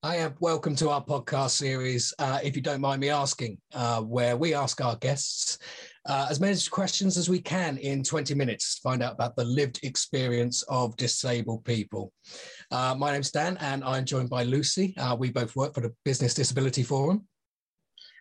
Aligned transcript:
I 0.00 0.30
welcome 0.38 0.76
to 0.76 0.90
our 0.90 1.04
podcast 1.04 1.50
series. 1.50 2.14
Uh, 2.20 2.38
if 2.44 2.54
you 2.54 2.62
don't 2.62 2.80
mind 2.80 3.00
me 3.00 3.08
asking, 3.08 3.58
uh, 3.74 4.00
where 4.00 4.36
we 4.36 4.54
ask 4.54 4.80
our 4.80 4.94
guests 4.94 5.58
uh, 6.06 6.28
as 6.30 6.38
many 6.38 6.56
questions 6.70 7.16
as 7.16 7.28
we 7.28 7.40
can 7.40 7.78
in 7.78 8.04
20 8.04 8.32
minutes 8.36 8.76
to 8.76 8.80
find 8.82 9.02
out 9.02 9.14
about 9.14 9.34
the 9.34 9.44
lived 9.44 9.80
experience 9.82 10.62
of 10.68 10.96
disabled 10.96 11.64
people. 11.64 12.12
Uh, 12.70 12.94
my 12.96 13.10
name's 13.10 13.32
Dan, 13.32 13.56
and 13.56 13.82
I'm 13.82 14.04
joined 14.04 14.30
by 14.30 14.44
Lucy. 14.44 14.94
Uh, 14.98 15.16
we 15.16 15.32
both 15.32 15.56
work 15.56 15.74
for 15.74 15.80
the 15.80 15.92
Business 16.04 16.32
Disability 16.32 16.84
Forum. 16.84 17.26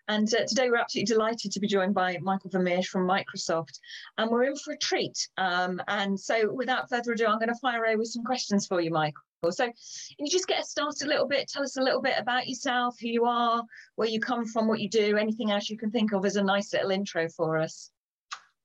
And 0.08 0.28
uh, 0.34 0.46
today 0.48 0.72
we're 0.72 0.78
absolutely 0.78 1.14
delighted 1.14 1.52
to 1.52 1.60
be 1.60 1.68
joined 1.68 1.94
by 1.94 2.18
Michael 2.24 2.50
Vermeersch 2.50 2.88
from 2.88 3.08
Microsoft. 3.08 3.78
And 4.18 4.32
we're 4.32 4.46
in 4.46 4.56
for 4.56 4.74
a 4.74 4.78
treat. 4.80 5.30
Um, 5.38 5.80
and 5.88 6.20
so 6.20 6.52
without 6.52 6.90
further 6.90 7.12
ado, 7.12 7.28
I'm 7.28 7.38
going 7.38 7.50
to 7.50 7.60
fire 7.62 7.84
away 7.84 7.98
with 7.98 8.08
some 8.08 8.24
questions 8.24 8.66
for 8.66 8.82
you, 8.82 8.90
Michael. 8.90 9.22
So, 9.52 9.66
can 9.66 9.74
you 10.18 10.30
just 10.30 10.48
get 10.48 10.62
us 10.62 10.72
started 10.72 11.04
a 11.04 11.08
little 11.08 11.28
bit? 11.28 11.48
Tell 11.48 11.64
us 11.64 11.78
a 11.78 11.82
little 11.82 12.02
bit 12.02 12.16
about 12.18 12.48
yourself, 12.48 12.98
who 13.00 13.08
you 13.08 13.26
are, 13.26 13.64
where 13.96 14.08
you 14.08 14.20
come 14.20 14.46
from, 14.46 14.68
what 14.68 14.80
you 14.80 14.90
do, 14.90 15.16
anything 15.16 15.52
else 15.52 15.70
you 15.70 15.78
can 15.78 15.92
think 15.92 16.12
of 16.12 16.26
as 16.26 16.38
a 16.38 16.44
nice 16.44 16.74
little 16.74 16.90
intro 16.90 17.30
for 17.30 17.58
us. 17.58 17.92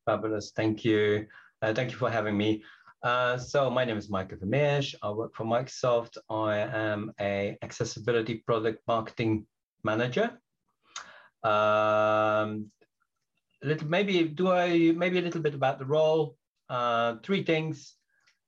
Fabulous. 0.06 0.52
Thank 0.56 0.84
you. 0.84 1.26
Uh, 1.60 1.74
thank 1.74 1.92
you 1.92 1.98
for 1.98 2.10
having 2.10 2.36
me. 2.36 2.64
Uh, 3.02 3.36
so 3.36 3.68
my 3.68 3.84
name 3.84 3.98
is 3.98 4.08
Michael 4.08 4.38
Vermeersch. 4.38 4.94
I 5.02 5.10
work 5.10 5.34
for 5.34 5.44
Microsoft. 5.44 6.16
I 6.30 6.58
am 6.58 7.12
a 7.20 7.58
accessibility 7.62 8.36
product 8.36 8.80
marketing 8.86 9.46
manager. 9.84 10.38
Um, 11.42 12.70
little 13.62 13.88
maybe 13.88 14.24
do 14.24 14.50
I 14.50 14.92
maybe 14.92 15.18
a 15.18 15.22
little 15.22 15.42
bit 15.42 15.54
about 15.54 15.78
the 15.78 15.84
role. 15.84 16.36
Uh, 16.68 17.16
three 17.22 17.44
things. 17.44 17.96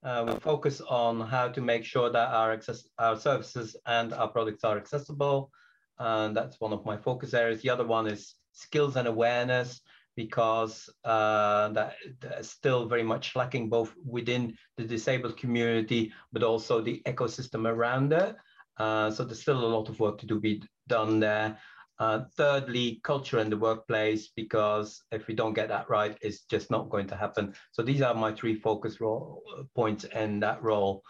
Uh, 0.05 0.25
we 0.29 0.39
focus 0.41 0.83
on 0.83 1.21
how 1.21 1.49
to 1.49 1.61
make 1.61 1.85
sure 1.85 2.11
that 2.11 2.29
our, 2.29 2.53
access, 2.53 2.87
our 2.99 3.19
services 3.19 3.75
and 3.87 4.13
our 4.13 4.29
products 4.29 4.63
are 4.63 4.77
accessible. 4.77 5.51
And 5.99 6.37
that's 6.37 6.61
one 6.61 6.73
of 6.73 6.85
my 6.85 6.97
focus 6.97 7.33
areas. 7.33 7.63
The 7.63 7.71
other 7.71 7.87
one 7.87 8.07
is 8.07 8.35
skills 8.53 8.97
and 8.97 9.09
awareness 9.09 9.81
because 10.17 10.89
uh, 11.05 11.69
that, 11.71 11.95
that's 12.21 12.51
still 12.51 12.87
very 12.87 13.03
much 13.03 13.35
lacking 13.35 13.69
both 13.69 13.95
within 14.05 14.57
the 14.77 14.85
disabled 14.85 15.37
community, 15.37 16.13
but 16.33 16.43
also 16.43 16.81
the 16.81 17.03
ecosystem 17.07 17.67
around 17.67 18.13
it. 18.13 18.37
Uh, 18.77 19.11
so 19.11 19.25
there's 19.25 19.41
still 19.41 19.65
a 19.65 19.75
lot 19.75 19.89
of 19.89 19.99
work 20.01 20.19
to 20.19 20.27
do 20.27 20.39
be 20.39 20.63
done 20.87 21.19
there. 21.19 21.59
Uh, 21.99 22.25
thirdly, 22.37 23.01
culture 23.05 23.39
in 23.39 23.51
the 23.51 23.57
workplace, 23.57 24.31
because 24.35 25.03
if 25.13 25.27
we 25.29 25.35
don't 25.35 25.55
get 25.55 25.69
that 25.69 25.89
right, 25.89 26.19
it's 26.21 26.41
just 26.51 26.71
not 26.71 26.91
going 26.91 27.07
to 27.07 27.17
happen. 27.17 27.55
So 27.71 27.83
these 27.83 28.03
are 28.03 28.15
my 28.15 28.33
three 28.33 28.57
focus 28.57 29.01
role, 29.01 29.43
points 29.75 30.05
in 30.05 30.41
that 30.41 30.63
role. 30.63 31.03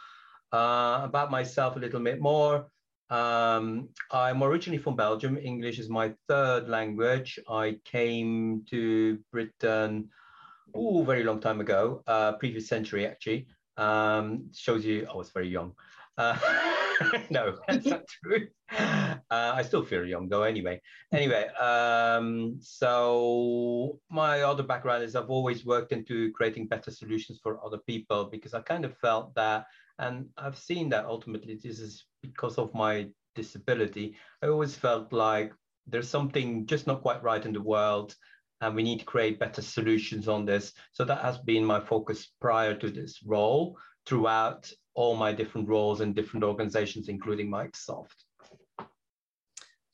Uh, 0.52 1.00
about 1.02 1.30
myself 1.30 1.76
a 1.76 1.78
little 1.78 2.00
bit 2.00 2.20
more. 2.20 2.66
Um, 3.10 3.88
I'm 4.10 4.42
originally 4.42 4.82
from 4.82 4.96
Belgium. 4.96 5.38
English 5.38 5.78
is 5.78 5.88
my 5.88 6.14
third 6.28 6.68
language. 6.68 7.38
I 7.48 7.78
came 7.84 8.64
to 8.70 9.18
Britain, 9.32 10.10
oh, 10.74 11.02
very 11.02 11.24
long 11.24 11.40
time 11.40 11.60
ago, 11.60 12.02
uh, 12.06 12.32
previous 12.32 12.68
century 12.68 13.06
actually. 13.06 13.46
Um, 13.76 14.50
shows 14.52 14.84
you 14.84 15.06
I 15.12 15.16
was 15.16 15.30
very 15.30 15.48
young. 15.48 15.72
Uh, 16.16 16.38
no, 17.30 17.56
that's 17.66 17.86
not 17.86 18.04
true. 18.06 18.48
Uh, 19.34 19.52
I 19.56 19.62
still 19.62 19.84
feel 19.84 20.06
young 20.06 20.28
though, 20.28 20.44
anyway. 20.44 20.80
Anyway, 21.12 21.46
um, 21.70 22.56
so 22.60 23.98
my 24.10 24.42
other 24.42 24.62
background 24.62 25.02
is 25.02 25.16
I've 25.16 25.30
always 25.30 25.64
worked 25.64 25.92
into 25.92 26.30
creating 26.32 26.68
better 26.68 26.90
solutions 26.90 27.40
for 27.42 27.64
other 27.64 27.78
people 27.78 28.24
because 28.24 28.54
I 28.54 28.60
kind 28.60 28.84
of 28.84 28.96
felt 28.98 29.34
that, 29.34 29.66
and 29.98 30.28
I've 30.36 30.58
seen 30.58 30.88
that 30.90 31.06
ultimately 31.06 31.54
this 31.54 31.80
is 31.80 32.04
because 32.22 32.58
of 32.58 32.74
my 32.74 33.08
disability. 33.34 34.16
I 34.42 34.46
always 34.48 34.76
felt 34.76 35.12
like 35.12 35.52
there's 35.86 36.08
something 36.08 36.66
just 36.66 36.86
not 36.86 37.02
quite 37.02 37.22
right 37.22 37.44
in 37.44 37.52
the 37.52 37.68
world 37.74 38.14
and 38.60 38.74
we 38.74 38.82
need 38.82 39.00
to 39.00 39.04
create 39.04 39.38
better 39.40 39.62
solutions 39.62 40.28
on 40.28 40.44
this. 40.44 40.72
So 40.92 41.04
that 41.04 41.22
has 41.22 41.38
been 41.38 41.64
my 41.64 41.80
focus 41.80 42.30
prior 42.40 42.74
to 42.76 42.88
this 42.90 43.20
role 43.24 43.76
throughout 44.06 44.72
all 44.94 45.16
my 45.16 45.32
different 45.32 45.68
roles 45.68 46.00
in 46.00 46.12
different 46.14 46.44
organizations, 46.44 47.08
including 47.08 47.50
Microsoft. 47.50 48.23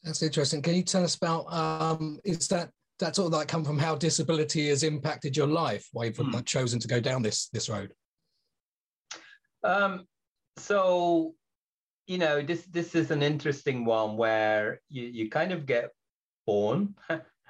That's 0.02 0.22
interesting. 0.22 0.62
Can 0.62 0.74
you 0.74 0.82
tell 0.82 1.04
us 1.04 1.14
about 1.14 1.52
um, 1.52 2.18
is 2.24 2.48
that 2.48 2.70
that's 2.98 3.18
all 3.18 3.30
that 3.30 3.48
come 3.48 3.64
from 3.64 3.78
how 3.78 3.94
disability 3.94 4.68
has 4.68 4.82
impacted 4.82 5.36
your 5.36 5.46
life? 5.46 5.86
Why 5.92 6.04
you've 6.06 6.16
mm. 6.16 6.44
chosen 6.46 6.80
to 6.80 6.88
go 6.88 7.00
down 7.00 7.22
this 7.22 7.48
this 7.48 7.68
road? 7.68 7.92
Um, 9.62 10.06
so, 10.56 11.34
you 12.06 12.18
know, 12.18 12.42
this 12.42 12.62
this 12.66 12.94
is 12.94 13.10
an 13.10 13.22
interesting 13.22 13.84
one 13.84 14.16
where 14.16 14.80
you 14.88 15.04
you 15.04 15.30
kind 15.30 15.52
of 15.52 15.66
get 15.66 15.90
born, 16.46 16.94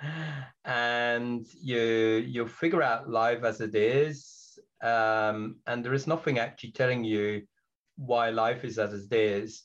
and 0.64 1.46
you 1.62 1.80
you 2.26 2.48
figure 2.48 2.82
out 2.82 3.08
life 3.08 3.44
as 3.44 3.60
it 3.60 3.74
is 3.74 4.40
um, 4.82 5.56
and 5.66 5.84
there 5.84 5.94
is 5.94 6.06
nothing 6.06 6.38
actually 6.38 6.72
telling 6.72 7.04
you 7.04 7.42
why 7.96 8.30
life 8.30 8.64
is 8.64 8.78
as 8.78 8.92
it 8.92 9.12
is. 9.12 9.62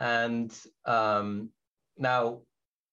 And 0.00 0.52
um, 0.84 1.50
now, 1.98 2.42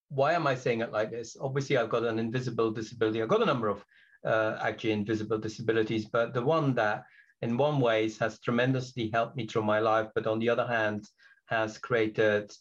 why 0.09 0.33
am 0.33 0.47
I 0.47 0.55
saying 0.55 0.81
it 0.81 0.91
like 0.91 1.11
this? 1.11 1.35
Obviously, 1.39 1.77
I've 1.77 1.89
got 1.89 2.03
an 2.03 2.19
invisible 2.19 2.71
disability. 2.71 3.21
I've 3.21 3.29
got 3.29 3.41
a 3.41 3.45
number 3.45 3.67
of 3.67 3.83
uh, 4.25 4.57
actually 4.61 4.91
invisible 4.91 5.38
disabilities, 5.38 6.05
but 6.05 6.33
the 6.33 6.41
one 6.41 6.73
that, 6.75 7.03
in 7.41 7.57
one 7.57 7.79
ways, 7.79 8.17
has 8.19 8.39
tremendously 8.39 9.09
helped 9.13 9.35
me 9.35 9.45
through 9.47 9.63
my 9.63 9.79
life, 9.79 10.07
but 10.15 10.27
on 10.27 10.39
the 10.39 10.49
other 10.49 10.67
hand, 10.67 11.05
has 11.47 11.77
created 11.77 12.51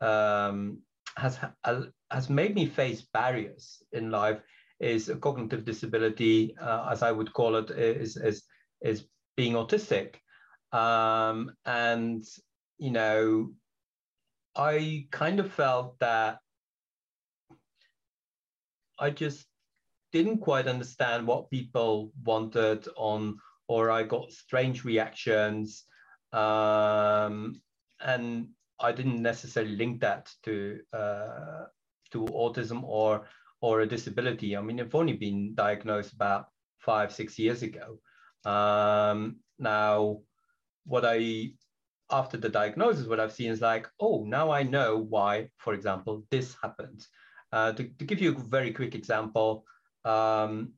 um, 0.00 0.78
has 1.16 1.38
uh, 1.64 1.82
has 2.10 2.28
made 2.28 2.54
me 2.54 2.66
face 2.66 3.02
barriers 3.12 3.82
in 3.92 4.10
life 4.10 4.40
is 4.80 5.08
a 5.08 5.16
cognitive 5.16 5.64
disability, 5.64 6.56
uh, 6.60 6.88
as 6.90 7.02
I 7.02 7.12
would 7.12 7.32
call 7.32 7.56
it, 7.56 7.70
is, 7.70 8.16
is 8.16 8.42
is 8.82 9.06
being 9.36 9.54
autistic. 9.54 10.16
Um, 10.72 11.52
and, 11.64 12.24
you 12.78 12.90
know, 12.90 13.52
I 14.56 15.06
kind 15.10 15.40
of 15.40 15.52
felt 15.52 15.98
that 15.98 16.38
I 18.98 19.10
just 19.10 19.46
didn't 20.12 20.38
quite 20.38 20.68
understand 20.68 21.26
what 21.26 21.50
people 21.50 22.12
wanted 22.22 22.86
on, 22.96 23.38
or 23.66 23.90
I 23.90 24.04
got 24.04 24.32
strange 24.32 24.84
reactions. 24.84 25.84
Um, 26.32 27.60
and 28.00 28.48
I 28.80 28.92
didn't 28.92 29.22
necessarily 29.22 29.76
link 29.76 30.00
that 30.00 30.30
to 30.44 30.80
uh, 30.92 31.64
to 32.12 32.24
autism 32.26 32.82
or 32.84 33.26
or 33.60 33.80
a 33.80 33.86
disability. 33.86 34.56
I 34.56 34.60
mean, 34.60 34.80
I've 34.80 34.94
only 34.94 35.14
been 35.14 35.54
diagnosed 35.54 36.12
about 36.12 36.46
five, 36.78 37.12
six 37.12 37.38
years 37.38 37.62
ago. 37.62 37.98
Um, 38.44 39.36
now, 39.58 40.20
what 40.84 41.04
I 41.04 41.54
after 42.10 42.36
the 42.36 42.48
diagnosis, 42.48 43.06
what 43.06 43.20
I've 43.20 43.32
seen 43.32 43.50
is 43.50 43.60
like, 43.60 43.88
oh, 44.00 44.24
now 44.26 44.50
I 44.50 44.62
know 44.62 44.96
why, 44.96 45.48
for 45.56 45.74
example, 45.74 46.24
this 46.30 46.56
happens. 46.62 47.08
Uh, 47.52 47.72
to, 47.72 47.84
to, 47.84 48.04
give 48.04 48.20
you 48.20 48.34
a 48.34 48.38
very 48.38 48.72
quick 48.72 48.94
example, 48.94 49.64
um, 50.04 50.72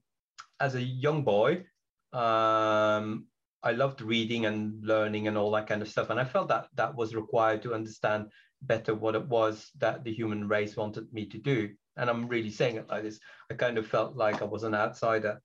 as 0.61 0.75
a 0.75 0.83
young 0.83 1.25
boy, 1.25 1.65
um, 2.13 3.27
I 3.63 3.73
loved 3.73 4.01
reading 4.03 4.47
and 4.47 4.85
learning 4.85 5.27
and 5.27 5.37
all 5.37 5.51
that 5.53 5.67
kind 5.67 5.83
of 5.83 5.89
stuff. 5.89 6.11
And 6.11 6.21
I 6.21 6.25
felt 6.25 6.49
that 6.49 6.69
that 6.75 6.95
was 6.95 7.15
required 7.15 7.63
to 7.63 7.75
understand 7.75 8.31
better 8.63 8.95
what 8.95 9.15
it 9.15 9.27
was 9.27 9.71
that 9.79 10.05
the 10.05 10.13
human 10.13 10.49
race 10.49 10.77
wanted 10.77 11.13
me 11.13 11.27
to 11.27 11.39
do. 11.39 11.71
And 11.97 12.09
I'm 12.11 12.29
really 12.29 12.51
saying 12.51 12.77
it 12.77 12.89
like 12.89 13.03
this. 13.03 13.19
I 13.51 13.55
kind 13.55 13.79
of 13.79 13.87
felt 13.87 14.17
like 14.17 14.43
I 14.43 14.45
was 14.45 14.63
an 14.63 14.75
outsider. 14.75 15.41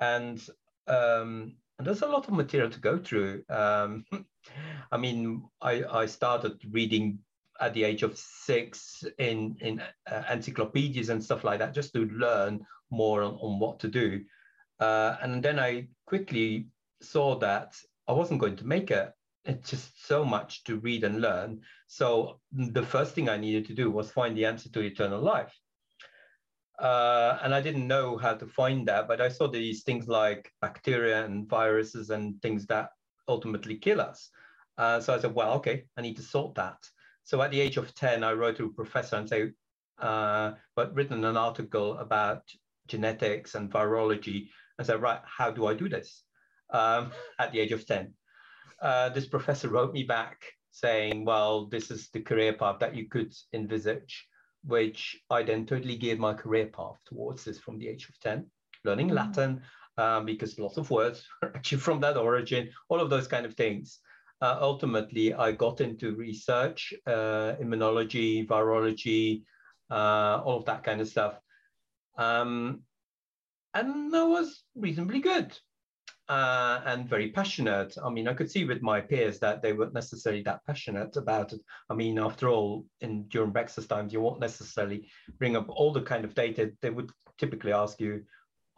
And 0.00 0.40
um, 0.86 1.56
and 1.80 1.86
there's 1.86 2.02
a 2.02 2.06
lot 2.06 2.28
of 2.28 2.34
material 2.34 2.68
to 2.68 2.78
go 2.78 2.98
through. 2.98 3.42
Um, 3.48 4.04
I 4.92 4.98
mean, 4.98 5.48
I, 5.62 5.82
I 5.84 6.04
started 6.04 6.60
reading 6.70 7.20
at 7.58 7.72
the 7.72 7.84
age 7.84 8.02
of 8.02 8.18
six 8.18 9.02
in 9.18 9.56
in 9.60 9.82
uh, 10.10 10.22
encyclopedias 10.30 11.08
and 11.08 11.24
stuff 11.24 11.42
like 11.42 11.58
that, 11.60 11.72
just 11.72 11.94
to 11.94 12.04
learn 12.04 12.66
more 12.90 13.22
on, 13.22 13.32
on 13.36 13.58
what 13.58 13.80
to 13.80 13.88
do. 13.88 14.22
Uh, 14.78 15.16
and 15.22 15.42
then 15.42 15.58
I 15.58 15.88
quickly 16.04 16.68
saw 17.00 17.38
that 17.38 17.74
I 18.06 18.12
wasn't 18.12 18.40
going 18.40 18.56
to 18.56 18.66
make 18.66 18.90
it. 18.90 19.12
It's 19.46 19.70
just 19.70 20.06
so 20.06 20.22
much 20.22 20.64
to 20.64 20.80
read 20.80 21.02
and 21.02 21.22
learn. 21.22 21.60
So 21.86 22.40
the 22.52 22.82
first 22.82 23.14
thing 23.14 23.30
I 23.30 23.38
needed 23.38 23.64
to 23.68 23.74
do 23.74 23.90
was 23.90 24.10
find 24.10 24.36
the 24.36 24.44
answer 24.44 24.68
to 24.68 24.80
eternal 24.80 25.22
life. 25.22 25.58
Uh, 26.80 27.38
and 27.42 27.54
I 27.54 27.60
didn't 27.60 27.86
know 27.86 28.16
how 28.16 28.34
to 28.34 28.46
find 28.46 28.88
that, 28.88 29.06
but 29.06 29.20
I 29.20 29.28
saw 29.28 29.46
these 29.46 29.82
things 29.82 30.08
like 30.08 30.50
bacteria 30.62 31.24
and 31.24 31.46
viruses 31.48 32.08
and 32.08 32.40
things 32.40 32.66
that 32.66 32.90
ultimately 33.28 33.76
kill 33.76 34.00
us. 34.00 34.30
Uh, 34.78 34.98
so 34.98 35.14
I 35.14 35.20
said, 35.20 35.34
well, 35.34 35.52
okay, 35.54 35.84
I 35.98 36.00
need 36.00 36.16
to 36.16 36.22
sort 36.22 36.54
that. 36.54 36.78
So 37.24 37.42
at 37.42 37.50
the 37.50 37.60
age 37.60 37.76
of 37.76 37.94
10, 37.94 38.24
I 38.24 38.32
wrote 38.32 38.56
to 38.56 38.66
a 38.66 38.72
professor 38.72 39.16
and 39.16 39.28
say, 39.28 39.50
uh, 39.98 40.52
but 40.74 40.94
written 40.94 41.22
an 41.24 41.36
article 41.36 41.98
about 41.98 42.44
genetics 42.88 43.54
and 43.54 43.70
virology 43.70 44.48
and 44.78 44.86
said, 44.86 45.02
right, 45.02 45.20
how 45.24 45.50
do 45.50 45.66
I 45.66 45.74
do 45.74 45.88
this? 45.88 46.24
Um, 46.70 47.12
at 47.38 47.52
the 47.52 47.60
age 47.60 47.72
of 47.72 47.86
10. 47.86 48.14
Uh, 48.80 49.10
this 49.10 49.26
professor 49.26 49.68
wrote 49.68 49.92
me 49.92 50.02
back 50.02 50.42
saying, 50.70 51.26
well, 51.26 51.66
this 51.66 51.90
is 51.90 52.08
the 52.08 52.20
career 52.20 52.54
path 52.54 52.78
that 52.80 52.94
you 52.94 53.06
could 53.08 53.34
envisage, 53.52 54.26
which 54.64 55.20
I 55.30 55.42
then 55.42 55.66
totally 55.66 55.96
geared 55.96 56.18
my 56.18 56.34
career 56.34 56.66
path 56.66 56.96
towards 57.06 57.44
this 57.44 57.58
from 57.58 57.78
the 57.78 57.88
age 57.88 58.08
of 58.08 58.18
10, 58.20 58.46
learning 58.84 59.08
mm-hmm. 59.08 59.16
Latin, 59.16 59.62
um, 59.96 60.24
because 60.24 60.58
lots 60.58 60.76
of 60.76 60.90
words 60.90 61.26
are 61.42 61.52
actually 61.54 61.78
from 61.78 62.00
that 62.00 62.16
origin, 62.16 62.70
all 62.88 63.00
of 63.00 63.10
those 63.10 63.26
kind 63.26 63.46
of 63.46 63.54
things. 63.54 64.00
Uh, 64.42 64.56
ultimately, 64.60 65.34
I 65.34 65.52
got 65.52 65.80
into 65.80 66.14
research, 66.14 66.94
uh, 67.06 67.56
immunology, 67.60 68.46
virology, 68.46 69.42
uh, 69.90 70.40
all 70.44 70.56
of 70.56 70.64
that 70.64 70.82
kind 70.82 71.00
of 71.00 71.08
stuff. 71.08 71.34
Um, 72.16 72.80
and 73.74 74.14
I 74.14 74.24
was 74.24 74.64
reasonably 74.74 75.20
good 75.20 75.56
uh, 76.30 76.80
and 76.86 77.08
very 77.08 77.32
passionate. 77.32 77.96
I 78.02 78.08
mean, 78.08 78.28
I 78.28 78.34
could 78.34 78.48
see 78.48 78.64
with 78.64 78.82
my 78.82 79.00
peers 79.00 79.40
that 79.40 79.62
they 79.62 79.72
weren't 79.72 79.92
necessarily 79.92 80.42
that 80.44 80.64
passionate 80.64 81.16
about 81.16 81.52
it. 81.52 81.60
I 81.90 81.94
mean, 81.94 82.20
after 82.20 82.48
all, 82.48 82.86
in 83.00 83.24
during 83.24 83.52
Brexit 83.52 83.88
times, 83.88 84.12
you 84.12 84.20
won't 84.20 84.38
necessarily 84.38 85.08
bring 85.40 85.56
up 85.56 85.68
all 85.68 85.92
the 85.92 86.02
kind 86.02 86.24
of 86.24 86.36
data. 86.36 86.70
They 86.82 86.90
would 86.90 87.10
typically 87.36 87.72
ask 87.72 88.00
you, 88.00 88.22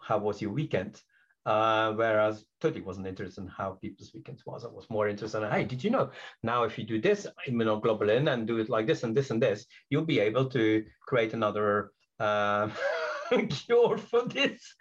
"How 0.01 0.17
was 0.17 0.41
your 0.41 0.51
weekend?" 0.51 1.03
Uh, 1.45 1.93
whereas 1.93 2.47
totally 2.61 2.81
wasn't 2.81 3.07
interested 3.07 3.43
in 3.43 3.49
how 3.49 3.73
people's 3.73 4.15
weekends 4.15 4.47
was. 4.47 4.65
I 4.65 4.69
was 4.69 4.89
more 4.89 5.09
interested 5.09 5.43
in, 5.43 5.51
hey, 5.51 5.65
did 5.65 5.83
you 5.85 5.91
know 5.91 6.13
now 6.45 6.63
if 6.63 6.79
you 6.79 6.85
do 6.85 7.01
this 7.01 7.27
immunoglobulin 7.49 8.33
and 8.33 8.47
do 8.47 8.59
it 8.59 8.71
like 8.71 8.87
this 8.87 9.03
and 9.03 9.15
this 9.15 9.31
and 9.31 9.43
this, 9.43 9.67
you'll 9.91 10.07
be 10.07 10.21
able 10.21 10.49
to 10.51 10.85
create 11.07 11.35
another 11.35 11.91
uh, 12.21 12.71
cure 13.51 13.99
for 13.99 14.23
this. 14.25 14.75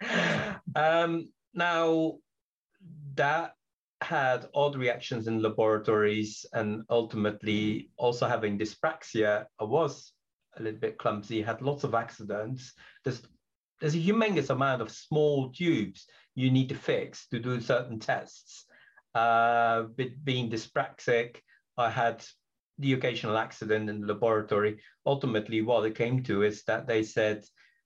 Um, 0.76 1.30
now, 1.52 2.18
that 3.14 3.52
had 4.02 4.46
odd 4.54 4.76
reactions 4.76 5.26
in 5.28 5.42
laboratories 5.42 6.44
and 6.52 6.82
ultimately 6.90 7.90
also 7.96 8.26
having 8.26 8.58
dyspraxia, 8.58 9.46
I 9.60 9.64
was 9.64 10.12
a 10.56 10.62
little 10.62 10.80
bit 10.80 10.98
clumsy, 10.98 11.40
had 11.40 11.62
lots 11.62 11.84
of 11.84 11.94
accidents. 11.94 12.72
There's, 13.04 13.22
there's 13.80 13.94
a 13.94 13.98
humongous 13.98 14.50
amount 14.50 14.82
of 14.82 14.90
small 14.90 15.50
tubes 15.50 16.06
you 16.34 16.50
need 16.50 16.68
to 16.68 16.74
fix 16.74 17.28
to 17.28 17.38
do 17.38 17.60
certain 17.60 17.98
tests. 17.98 18.66
Uh, 19.14 19.84
being 20.24 20.50
dyspraxic, 20.50 21.36
I 21.76 21.90
had 21.90 22.24
the 22.78 22.94
occasional 22.94 23.36
accident 23.36 23.88
in 23.88 24.00
the 24.00 24.06
laboratory. 24.06 24.80
Ultimately, 25.06 25.62
what 25.62 25.86
it 25.86 25.94
came 25.94 26.22
to 26.24 26.42
is 26.42 26.64
that 26.64 26.86
they 26.86 27.02
said, 27.02 27.44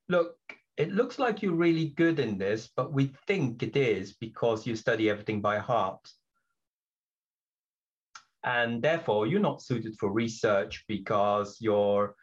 look, 0.09 0.37
it 0.77 0.93
looks 0.93 1.19
like 1.19 1.43
you're 1.43 1.55
really 1.55 1.89
good 1.97 2.19
in 2.19 2.37
this, 2.37 2.69
but 2.77 2.93
we 2.93 3.13
think 3.27 3.63
it 3.63 3.77
is 3.77 4.13
because 4.15 4.67
you 4.67 4.77
study 4.77 5.09
everything 5.09 5.41
by 5.41 5.59
heart. 5.59 6.07
And 8.45 8.83
therefore, 8.83 9.27
you're 9.27 9.41
not 9.41 9.63
suited 9.63 9.97
for 9.99 10.13
research 10.13 10.85
because 10.87 11.57
you're 11.61 12.15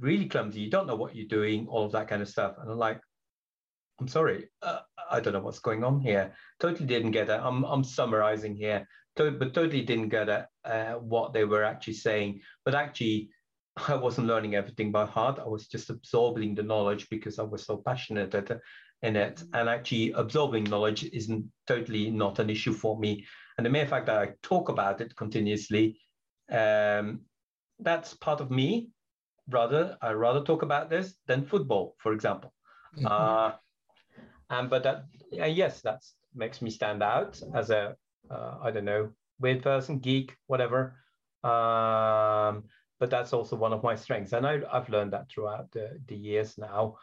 really 0.00 0.26
clumsy, 0.26 0.60
you 0.60 0.70
don't 0.70 0.86
know 0.86 0.96
what 0.96 1.14
you're 1.14 1.28
doing, 1.28 1.66
all 1.68 1.84
of 1.84 1.92
that 1.92 2.08
kind 2.08 2.22
of 2.22 2.28
stuff. 2.28 2.56
And 2.58 2.70
I'm 2.70 2.78
like, 2.78 3.00
I'm 4.00 4.08
sorry, 4.08 4.48
uh, 4.62 4.80
I 5.10 5.20
don't 5.20 5.32
know 5.32 5.40
what's 5.40 5.58
going 5.58 5.84
on 5.84 6.00
here. 6.00 6.32
Totally 6.60 6.86
didn't 6.86 7.10
get 7.10 7.28
it. 7.28 7.40
I'm, 7.42 7.64
I'm 7.64 7.84
summarizing 7.84 8.56
here, 8.56 8.86
but 9.16 9.54
totally 9.54 9.82
didn't 9.82 10.08
get 10.08 10.28
it, 10.28 10.46
uh, 10.64 10.94
what 10.94 11.32
they 11.32 11.44
were 11.44 11.64
actually 11.64 11.94
saying. 11.94 12.40
But 12.64 12.74
actually, 12.74 13.30
I 13.86 13.94
wasn't 13.94 14.26
learning 14.26 14.54
everything 14.54 14.90
by 14.92 15.06
heart. 15.06 15.38
I 15.38 15.48
was 15.48 15.66
just 15.66 15.90
absorbing 15.90 16.54
the 16.54 16.62
knowledge 16.62 17.08
because 17.08 17.38
I 17.38 17.42
was 17.42 17.64
so 17.64 17.76
passionate 17.76 18.34
at, 18.34 18.50
in 19.02 19.16
it. 19.16 19.36
Mm-hmm. 19.36 19.54
And 19.54 19.68
actually, 19.68 20.12
absorbing 20.12 20.64
knowledge 20.64 21.04
isn't 21.04 21.44
totally 21.66 22.10
not 22.10 22.38
an 22.38 22.50
issue 22.50 22.72
for 22.72 22.98
me. 22.98 23.26
And 23.56 23.66
the 23.66 23.70
mere 23.70 23.86
fact 23.86 24.06
that 24.06 24.18
I 24.18 24.32
talk 24.42 24.68
about 24.68 25.00
it 25.00 25.14
continuously, 25.16 25.98
um, 26.50 27.20
that's 27.78 28.14
part 28.14 28.40
of 28.40 28.50
me. 28.50 28.88
Rather, 29.50 29.96
I 30.02 30.12
rather 30.12 30.42
talk 30.42 30.62
about 30.62 30.90
this 30.90 31.14
than 31.26 31.44
football, 31.44 31.94
for 31.98 32.12
example. 32.12 32.52
Mm-hmm. 32.96 33.06
Uh, 33.06 33.52
and 34.50 34.70
but 34.70 34.82
that, 34.82 35.04
uh, 35.40 35.44
yes, 35.46 35.80
that 35.82 36.02
makes 36.34 36.62
me 36.62 36.70
stand 36.70 37.02
out 37.02 37.40
as 37.54 37.70
a 37.70 37.96
uh, 38.30 38.58
I 38.62 38.70
don't 38.70 38.84
know 38.84 39.10
weird 39.40 39.62
person, 39.62 39.98
geek, 39.98 40.36
whatever. 40.46 40.96
Um, 41.44 42.64
but 42.98 43.10
that's 43.10 43.32
also 43.32 43.56
one 43.56 43.72
of 43.72 43.82
my 43.82 43.94
strengths. 43.94 44.32
And 44.32 44.46
I, 44.46 44.60
have 44.72 44.88
learned 44.88 45.12
that 45.12 45.30
throughout 45.30 45.70
the, 45.72 46.00
the 46.06 46.16
years 46.16 46.58
now. 46.58 46.96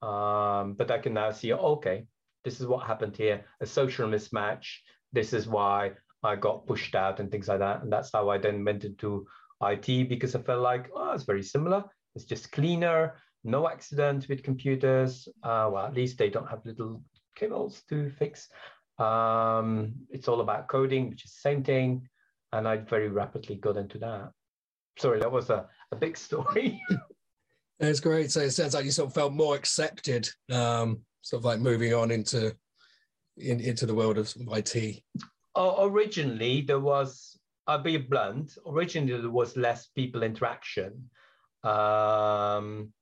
Um, 0.00 0.74
but 0.74 0.90
I 0.90 0.98
can 0.98 1.14
now 1.14 1.30
see, 1.30 1.52
okay, 1.52 2.06
this 2.44 2.60
is 2.60 2.66
what 2.66 2.86
happened 2.86 3.16
here, 3.16 3.44
a 3.60 3.66
social 3.66 4.08
mismatch. 4.08 4.66
This 5.12 5.32
is 5.32 5.46
why 5.46 5.92
I 6.22 6.36
got 6.36 6.66
pushed 6.66 6.94
out 6.94 7.20
and 7.20 7.30
things 7.30 7.48
like 7.48 7.60
that. 7.60 7.82
And 7.82 7.92
that's 7.92 8.10
how 8.12 8.30
I 8.30 8.38
then 8.38 8.64
went 8.64 8.84
into 8.84 9.26
IT 9.62 10.08
because 10.08 10.34
I 10.34 10.42
felt 10.42 10.62
like, 10.62 10.90
oh, 10.94 11.12
it's 11.12 11.24
very 11.24 11.42
similar. 11.42 11.84
It's 12.14 12.24
just 12.24 12.50
cleaner, 12.52 13.14
no 13.44 13.68
accident 13.68 14.26
with 14.28 14.42
computers. 14.42 15.28
Uh, 15.42 15.68
well, 15.72 15.86
at 15.86 15.94
least 15.94 16.18
they 16.18 16.30
don't 16.30 16.48
have 16.48 16.64
little 16.64 17.02
cables 17.36 17.82
to 17.90 18.10
fix. 18.10 18.48
Um, 18.98 19.94
it's 20.10 20.28
all 20.28 20.40
about 20.40 20.68
coding, 20.68 21.10
which 21.10 21.24
is 21.24 21.32
the 21.32 21.48
same 21.48 21.62
thing. 21.62 22.08
And 22.52 22.66
I 22.66 22.78
very 22.78 23.08
rapidly 23.08 23.56
got 23.56 23.76
into 23.76 23.98
that 23.98 24.32
sorry, 24.98 25.20
that 25.20 25.32
was 25.32 25.50
a, 25.50 25.66
a 25.90 25.96
big 25.96 26.16
story. 26.16 26.80
It's 27.82 27.98
great. 27.98 28.30
So 28.30 28.40
it 28.40 28.52
sounds 28.52 28.74
like 28.74 28.84
you 28.84 28.92
sort 28.92 29.08
of 29.08 29.14
felt 29.14 29.32
more 29.32 29.56
accepted, 29.56 30.28
um, 30.52 31.00
sort 31.22 31.40
of 31.40 31.44
like 31.44 31.58
moving 31.58 31.92
on 31.92 32.12
into 32.12 32.54
in, 33.36 33.58
into 33.58 33.86
the 33.86 33.94
world 33.94 34.18
of 34.18 34.32
IT. 34.52 35.02
Oh, 35.56 35.88
originally, 35.88 36.62
there 36.62 36.80
was. 36.80 37.36
I'll 37.66 37.82
be 37.82 37.96
blunt. 37.96 38.56
Originally, 38.66 39.20
there 39.20 39.30
was 39.30 39.56
less 39.56 39.88
people 39.88 40.22
interaction. 40.22 41.10
Um, 41.64 42.92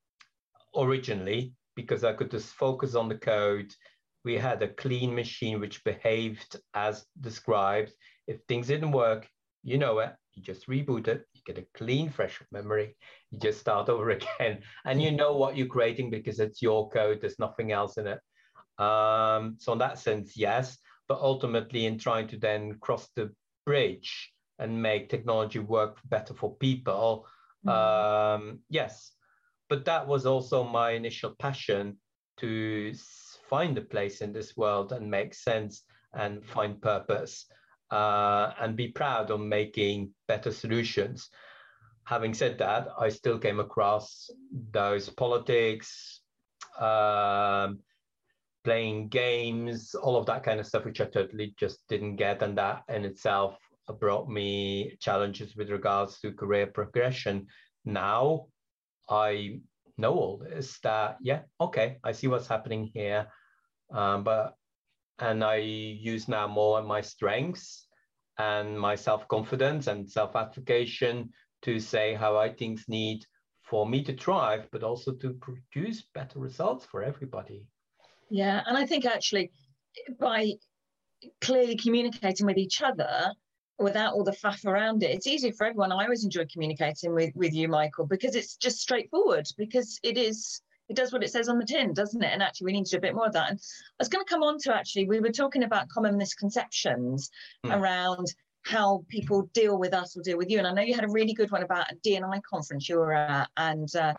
originally, 0.76 1.54
because 1.76 2.02
I 2.02 2.14
could 2.14 2.31
just 2.31 2.48
focus 2.48 2.94
on 2.94 3.08
the 3.08 3.19
code. 3.19 3.72
We 4.25 4.37
had 4.37 4.62
a 4.62 4.69
clean 4.69 5.14
machine 5.14 5.60
which 5.60 5.84
behaved 5.84 6.56
as 6.75 7.04
described. 7.20 7.92
If 8.26 8.40
things 8.48 8.66
didn't 8.69 8.92
work, 8.92 9.28
you 9.62 9.78
know 9.78 9.98
it. 10.00 10.14
You 10.35 10.43
just 10.43 10.69
reboot 10.69 11.09
it 11.09 11.27
you 11.41 11.55
get 11.55 11.62
a 11.62 11.67
clean, 11.75 12.11
fresh 12.11 12.41
memory. 12.53 12.97
You 13.31 13.38
just 13.38 13.61
start 13.61 13.88
over 13.88 14.11
again, 14.19 14.62
and 14.85 15.03
you 15.03 15.11
know 15.11 15.37
what 15.37 15.56
you're 15.56 15.67
creating 15.67 16.11
because 16.11 16.41
it's 16.41 16.62
your 16.62 16.88
code. 16.91 17.19
There's 17.21 17.38
nothing 17.38 17.73
else 17.73 17.97
in 17.97 18.06
it. 18.06 18.21
Um, 18.82 19.56
so 19.59 19.73
in 19.73 19.79
that 19.79 19.99
sense, 19.99 20.37
yes. 20.37 20.79
But 21.09 21.21
ultimately, 21.21 21.87
in 21.87 21.99
trying 21.99 22.29
to 22.29 22.38
then 22.38 22.75
cross 22.81 23.09
the 23.17 23.32
bridge 23.67 24.32
and 24.59 24.81
make 24.81 25.09
technology 25.09 25.59
work 25.59 25.99
better 26.05 26.35
for 26.35 26.56
people, 26.56 27.26
mm-hmm. 27.67 28.43
um, 28.43 28.61
yes. 28.69 29.12
But 29.69 29.85
that 29.85 30.07
was 30.07 30.26
also 30.26 30.64
my 30.64 30.93
initial 30.93 31.35
passion 31.38 31.99
to 32.38 32.95
find 33.49 33.76
a 33.78 33.83
place 33.83 34.21
in 34.21 34.33
this 34.33 34.57
world 34.57 34.93
and 34.93 35.11
make 35.11 35.35
sense 35.35 35.83
and 36.14 36.45
find 36.45 36.81
purpose 36.81 37.47
uh, 37.90 38.52
and 38.61 38.76
be 38.76 38.88
proud 38.88 39.30
of 39.30 39.40
making 39.40 40.11
better 40.28 40.52
solutions. 40.52 41.28
Having 42.04 42.35
said 42.35 42.59
that, 42.59 42.88
I 42.99 43.09
still 43.09 43.38
came 43.38 43.61
across 43.61 44.30
those 44.73 45.09
politics, 45.09 46.20
um, 46.78 47.80
playing 48.64 49.09
games, 49.09 49.94
all 49.94 50.16
of 50.16 50.26
that 50.26 50.42
kind 50.42 50.61
of 50.61 50.66
stuff, 50.66 50.85
which 50.85 51.00
I 51.00 51.06
totally 51.06 51.54
just 51.59 51.87
didn't 51.88 52.16
get. 52.16 52.42
And 52.42 52.59
that 52.59 52.82
in 52.88 53.04
itself 53.04 53.56
brought 53.99 54.28
me 54.28 54.97
challenges 55.00 55.56
with 55.56 55.70
regards 55.70 56.20
to 56.20 56.32
career 56.32 56.66
progression. 56.66 57.47
Now 57.85 58.47
I 59.09 59.61
know 59.99 60.14
all 60.14 60.38
this 60.38 60.78
that, 60.80 61.16
yeah, 61.20 61.42
okay, 61.61 61.99
I 62.04 62.12
see 62.12 62.28
what's 62.28 62.47
happening 62.47 62.90
here. 62.92 63.26
Um, 63.92 64.23
but 64.23 64.54
and 65.21 65.45
I 65.45 65.57
use 65.57 66.29
now 66.29 66.49
more 66.49 66.83
my 66.83 67.00
strengths 67.00 67.87
and 68.39 68.79
my 68.79 68.95
self-confidence 68.95 69.87
and 69.87 70.11
self-application 70.11 71.31
to 71.62 71.79
say 71.79 72.15
how 72.15 72.39
I 72.39 72.53
things 72.53 72.85
need 72.89 73.25
for 73.62 73.87
me 73.87 74.03
to 74.05 74.17
thrive, 74.17 74.67
but 74.73 74.83
also 74.83 75.12
to 75.12 75.35
produce 75.35 76.05
better 76.15 76.39
results 76.39 76.87
for 76.87 77.03
everybody. 77.03 77.67
Yeah, 78.31 78.62
and 78.67 78.77
I 78.77 78.87
think 78.87 79.05
actually 79.05 79.50
by 80.19 80.53
clearly 81.41 81.77
communicating 81.77 82.47
with 82.47 82.57
each 82.57 82.81
other 82.81 83.33
without 83.79 84.15
all 84.15 84.25
the 84.25 84.33
faff 84.33 84.65
around 84.65 85.03
it, 85.03 85.11
it's 85.11 85.27
easier 85.27 85.53
for 85.53 85.67
everyone. 85.67 85.93
I 85.93 86.05
always 86.05 86.25
enjoy 86.25 86.47
communicating 86.50 87.15
with, 87.15 87.35
with 87.35 87.53
you, 87.53 87.69
Michael, 87.69 88.07
because 88.07 88.35
it's 88.35 88.57
just 88.57 88.79
straightforward, 88.79 89.47
because 89.59 89.99
it 90.03 90.17
is 90.17 90.62
it 90.90 90.97
does 90.97 91.12
what 91.12 91.23
it 91.23 91.30
says 91.30 91.49
on 91.49 91.59
the 91.59 91.64
tin, 91.64 91.94
doesn't 91.94 92.23
it? 92.23 92.32
And 92.32 92.42
actually, 92.42 92.66
we 92.66 92.73
need 92.73 92.85
to 92.87 92.90
do 92.90 92.97
a 92.99 93.00
bit 93.00 93.14
more 93.14 93.26
of 93.26 93.32
that. 93.35 93.50
And 93.50 93.59
I 93.59 93.94
was 94.00 94.09
going 94.09 94.25
to 94.25 94.28
come 94.28 94.42
on 94.42 94.59
to 94.59 94.75
actually, 94.75 95.06
we 95.06 95.20
were 95.20 95.30
talking 95.30 95.62
about 95.62 95.88
common 95.88 96.16
misconceptions 96.16 97.30
mm. 97.64 97.73
around 97.73 98.26
how 98.62 99.04
people 99.09 99.49
deal 99.54 99.78
with 99.78 99.94
us 99.94 100.16
or 100.16 100.23
deal 100.23 100.37
with 100.37 100.50
you. 100.50 100.59
And 100.59 100.66
I 100.66 100.73
know 100.73 100.82
you 100.82 100.97
had 100.97 101.04
a 101.04 101.12
really 101.12 101.32
good 101.32 101.52
one 101.52 101.62
about 101.62 101.92
a 101.92 101.94
D&I 102.02 102.40
conference 102.40 102.88
you 102.88 102.97
were 102.97 103.12
at, 103.12 103.49
and 103.56 103.88
uh, 103.94 104.14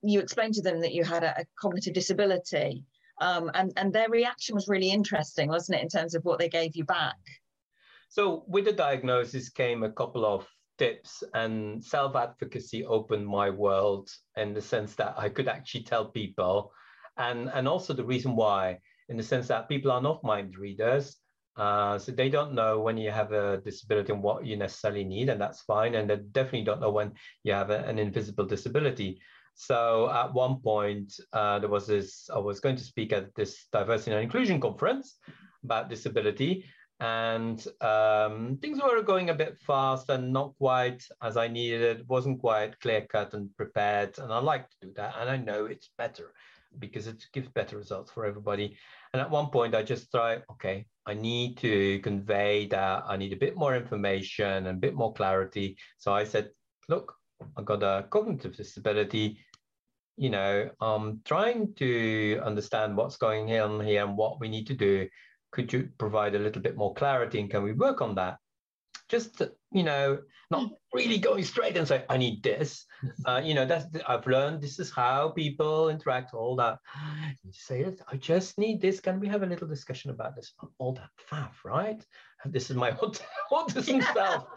you 0.00 0.20
explained 0.20 0.54
to 0.54 0.62
them 0.62 0.80
that 0.80 0.94
you 0.94 1.02
had 1.02 1.24
a, 1.24 1.40
a 1.40 1.44
cognitive 1.60 1.92
disability. 1.92 2.84
Um, 3.20 3.50
and, 3.54 3.72
and 3.76 3.92
their 3.92 4.08
reaction 4.08 4.54
was 4.54 4.68
really 4.68 4.92
interesting, 4.92 5.48
wasn't 5.48 5.80
it, 5.80 5.82
in 5.82 5.88
terms 5.88 6.14
of 6.14 6.24
what 6.24 6.38
they 6.38 6.48
gave 6.48 6.76
you 6.76 6.84
back? 6.84 7.18
So, 8.08 8.44
with 8.46 8.64
the 8.64 8.72
diagnosis 8.72 9.48
came 9.48 9.82
a 9.82 9.90
couple 9.90 10.24
of 10.24 10.46
tips 10.80 11.22
and 11.34 11.84
self 11.84 12.16
advocacy 12.16 12.84
opened 12.86 13.26
my 13.26 13.48
world 13.50 14.08
in 14.36 14.54
the 14.54 14.62
sense 14.62 14.94
that 14.96 15.14
I 15.16 15.28
could 15.28 15.48
actually 15.48 15.84
tell 15.84 16.06
people, 16.20 16.72
and 17.16 17.50
and 17.56 17.68
also 17.68 17.92
the 17.92 18.10
reason 18.14 18.34
why, 18.34 18.80
in 19.10 19.16
the 19.16 19.22
sense 19.32 19.46
that 19.48 19.68
people 19.68 19.92
are 19.92 20.02
not 20.02 20.24
mind 20.24 20.56
readers. 20.56 21.16
Uh, 21.56 21.98
so 21.98 22.10
they 22.12 22.30
don't 22.30 22.54
know 22.54 22.80
when 22.80 22.96
you 22.96 23.10
have 23.10 23.32
a 23.32 23.60
disability 23.68 24.12
and 24.12 24.22
what 24.22 24.46
you 24.46 24.56
necessarily 24.56 25.04
need, 25.04 25.28
and 25.28 25.40
that's 25.40 25.62
fine. 25.62 25.94
And 25.94 26.08
they 26.08 26.16
definitely 26.16 26.64
don't 26.64 26.80
know 26.80 26.94
when 26.98 27.12
you 27.42 27.52
have 27.52 27.70
a, 27.70 27.80
an 27.90 27.98
invisible 27.98 28.46
disability. 28.46 29.20
So 29.54 30.08
at 30.10 30.32
one 30.32 30.56
point, 30.62 31.12
uh, 31.34 31.58
there 31.58 31.68
was 31.68 31.86
this, 31.86 32.30
I 32.32 32.38
was 32.38 32.60
going 32.60 32.76
to 32.76 32.84
speak 32.92 33.12
at 33.12 33.34
this 33.34 33.66
diversity 33.72 34.12
and 34.12 34.22
inclusion 34.22 34.58
conference 34.58 35.18
about 35.64 35.90
disability, 35.90 36.64
and 37.00 37.66
um, 37.80 38.58
things 38.60 38.78
were 38.80 39.02
going 39.02 39.30
a 39.30 39.34
bit 39.34 39.58
fast 39.58 40.10
and 40.10 40.32
not 40.32 40.54
quite 40.58 41.02
as 41.22 41.36
I 41.36 41.48
needed. 41.48 42.00
It 42.00 42.08
wasn't 42.08 42.40
quite 42.40 42.78
clear 42.80 43.06
cut 43.10 43.34
and 43.34 43.54
prepared, 43.56 44.18
and 44.18 44.32
I 44.32 44.38
like 44.38 44.68
to 44.70 44.76
do 44.82 44.92
that, 44.96 45.14
and 45.18 45.30
I 45.30 45.36
know 45.36 45.64
it's 45.64 45.90
better 45.96 46.32
because 46.78 47.06
it 47.06 47.26
gives 47.32 47.48
better 47.48 47.76
results 47.76 48.12
for 48.12 48.24
everybody. 48.24 48.76
And 49.12 49.20
at 49.20 49.30
one 49.30 49.48
point, 49.48 49.74
I 49.74 49.82
just 49.82 50.12
thought, 50.12 50.42
okay, 50.52 50.86
I 51.06 51.14
need 51.14 51.56
to 51.58 51.98
convey 52.00 52.66
that 52.66 53.04
I 53.08 53.16
need 53.16 53.32
a 53.32 53.36
bit 53.36 53.56
more 53.56 53.74
information 53.74 54.46
and 54.46 54.68
a 54.68 54.72
bit 54.74 54.94
more 54.94 55.12
clarity. 55.12 55.76
So 55.98 56.12
I 56.12 56.24
said, 56.24 56.50
look, 56.88 57.14
I've 57.56 57.64
got 57.64 57.82
a 57.82 58.06
cognitive 58.08 58.56
disability. 58.56 59.40
You 60.16 60.30
know, 60.30 60.70
I'm 60.80 61.22
trying 61.24 61.74
to 61.74 62.40
understand 62.44 62.96
what's 62.96 63.16
going 63.16 63.50
on 63.58 63.84
here 63.84 64.04
and 64.04 64.16
what 64.16 64.38
we 64.38 64.48
need 64.48 64.66
to 64.68 64.74
do 64.74 65.08
could 65.50 65.72
you 65.72 65.88
provide 65.98 66.34
a 66.34 66.38
little 66.38 66.62
bit 66.62 66.76
more 66.76 66.94
clarity 66.94 67.40
and 67.40 67.50
can 67.50 67.62
we 67.62 67.72
work 67.72 68.00
on 68.00 68.14
that? 68.16 68.38
Just, 69.08 69.42
you 69.72 69.82
know, 69.82 70.20
not 70.50 70.70
really 70.92 71.18
going 71.18 71.44
straight 71.44 71.76
and 71.76 71.86
say, 71.86 72.04
I 72.08 72.16
need 72.16 72.42
this. 72.42 72.86
Uh, 73.24 73.40
you 73.42 73.54
know, 73.54 73.64
that's, 73.64 73.86
I've 74.06 74.26
learned 74.26 74.60
this 74.60 74.78
is 74.78 74.90
how 74.90 75.30
people 75.30 75.88
interact, 75.88 76.34
all 76.34 76.54
that. 76.56 76.78
You 77.42 77.50
say, 77.52 77.80
it, 77.80 78.00
I 78.12 78.16
just 78.16 78.58
need 78.58 78.80
this. 78.80 79.00
Can 79.00 79.18
we 79.18 79.28
have 79.28 79.42
a 79.42 79.46
little 79.46 79.66
discussion 79.66 80.10
about 80.10 80.36
this? 80.36 80.52
All 80.78 80.92
that 80.94 81.08
faff, 81.30 81.64
right? 81.64 82.04
This 82.44 82.68
is 82.70 82.76
my 82.76 82.90
autism 83.52 84.02
self. 84.12 84.48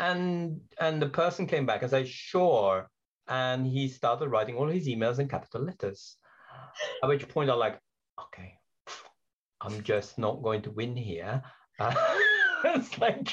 And, 0.00 0.60
and 0.80 1.00
the 1.00 1.08
person 1.08 1.46
came 1.46 1.66
back 1.66 1.82
and 1.82 1.90
said, 1.90 2.08
sure. 2.08 2.90
And 3.28 3.64
he 3.64 3.88
started 3.88 4.28
writing 4.28 4.56
all 4.56 4.68
his 4.68 4.88
emails 4.88 5.20
in 5.20 5.28
capital 5.28 5.62
letters. 5.62 6.16
At 7.02 7.08
which 7.08 7.28
point 7.28 7.48
I'm 7.48 7.58
like, 7.58 7.78
okay, 8.20 8.57
I'm 9.60 9.82
just 9.82 10.18
not 10.18 10.42
going 10.42 10.62
to 10.62 10.70
win 10.70 10.96
here. 10.96 11.42
Uh, 11.78 11.94
it's 12.64 12.98
like, 12.98 13.32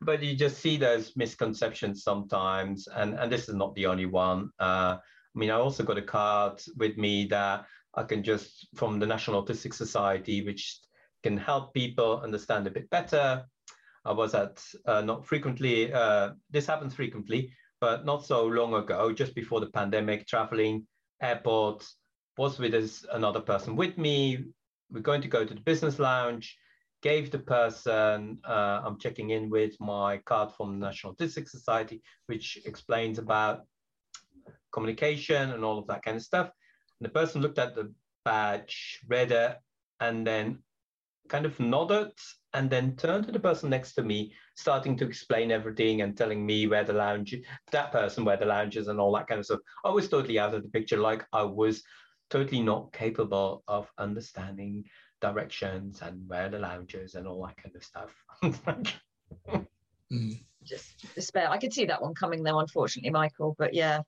but 0.00 0.22
you 0.22 0.34
just 0.34 0.58
see 0.58 0.76
those 0.76 1.12
misconceptions 1.16 2.02
sometimes, 2.02 2.88
and 2.88 3.14
and 3.14 3.30
this 3.30 3.48
is 3.48 3.54
not 3.54 3.74
the 3.74 3.86
only 3.86 4.06
one. 4.06 4.50
Uh, 4.58 4.96
I 4.98 5.38
mean, 5.38 5.50
I 5.50 5.54
also 5.54 5.82
got 5.82 5.98
a 5.98 6.02
card 6.02 6.60
with 6.76 6.96
me 6.96 7.26
that 7.26 7.66
I 7.94 8.02
can 8.04 8.22
just 8.22 8.68
from 8.74 8.98
the 8.98 9.06
National 9.06 9.44
Autistic 9.44 9.74
Society, 9.74 10.44
which 10.44 10.80
can 11.22 11.36
help 11.36 11.74
people 11.74 12.20
understand 12.20 12.66
a 12.66 12.70
bit 12.70 12.88
better. 12.90 13.44
I 14.04 14.12
was 14.12 14.34
at 14.34 14.62
uh, 14.86 15.00
not 15.00 15.26
frequently. 15.26 15.92
Uh, 15.92 16.32
this 16.50 16.66
happens 16.66 16.94
frequently, 16.94 17.52
but 17.80 18.04
not 18.04 18.24
so 18.24 18.46
long 18.46 18.74
ago, 18.74 19.12
just 19.12 19.34
before 19.34 19.60
the 19.60 19.70
pandemic, 19.70 20.26
traveling 20.26 20.86
airport 21.22 21.86
was 22.36 22.58
with 22.58 22.74
us, 22.74 23.04
another 23.12 23.40
person 23.40 23.76
with 23.76 23.96
me 23.96 24.44
we're 24.90 25.00
going 25.00 25.22
to 25.22 25.28
go 25.28 25.44
to 25.44 25.54
the 25.54 25.60
business 25.60 25.98
lounge, 25.98 26.56
gave 27.02 27.30
the 27.30 27.38
person 27.38 28.38
uh, 28.48 28.80
I'm 28.84 28.98
checking 28.98 29.30
in 29.30 29.50
with 29.50 29.78
my 29.80 30.18
card 30.18 30.52
from 30.52 30.78
the 30.78 30.86
National 30.86 31.14
Autistic 31.14 31.48
Society, 31.48 32.02
which 32.26 32.58
explains 32.64 33.18
about 33.18 33.62
communication 34.72 35.50
and 35.50 35.64
all 35.64 35.78
of 35.78 35.86
that 35.88 36.02
kind 36.02 36.16
of 36.16 36.22
stuff. 36.22 36.50
And 37.00 37.06
the 37.06 37.12
person 37.12 37.42
looked 37.42 37.58
at 37.58 37.74
the 37.74 37.92
badge, 38.24 39.00
read 39.08 39.32
it, 39.32 39.56
and 40.00 40.26
then 40.26 40.58
kind 41.28 41.46
of 41.46 41.58
nodded 41.58 42.12
and 42.52 42.70
then 42.70 42.96
turned 42.96 43.26
to 43.26 43.32
the 43.32 43.40
person 43.40 43.68
next 43.68 43.94
to 43.94 44.02
me, 44.02 44.32
starting 44.56 44.96
to 44.96 45.06
explain 45.06 45.50
everything 45.50 46.02
and 46.02 46.16
telling 46.16 46.44
me 46.44 46.66
where 46.66 46.84
the 46.84 46.92
lounge, 46.92 47.34
that 47.72 47.92
person 47.92 48.24
where 48.24 48.36
the 48.36 48.44
lounge 48.44 48.76
is 48.76 48.88
and 48.88 49.00
all 49.00 49.12
that 49.14 49.26
kind 49.26 49.40
of 49.40 49.44
stuff. 49.44 49.60
I 49.84 49.90
was 49.90 50.08
totally 50.08 50.38
out 50.38 50.54
of 50.54 50.62
the 50.62 50.68
picture, 50.68 50.98
like 50.98 51.24
I 51.32 51.42
was 51.42 51.82
totally 52.30 52.62
not 52.62 52.92
capable 52.92 53.62
of 53.68 53.90
understanding 53.98 54.84
directions 55.20 56.00
and 56.02 56.28
where 56.28 56.48
the 56.48 56.58
lounges 56.58 57.14
and 57.14 57.26
all 57.26 57.46
that 57.46 57.56
kind 57.56 57.74
of 57.74 57.84
stuff. 57.84 58.10
mm. 60.12 60.44
Just 60.62 61.14
despair. 61.14 61.50
I 61.50 61.58
could 61.58 61.72
see 61.72 61.84
that 61.86 62.02
one 62.02 62.14
coming 62.14 62.42
though, 62.42 62.58
unfortunately, 62.58 63.10
Michael. 63.10 63.54
But 63.58 63.74
yeah. 63.74 64.00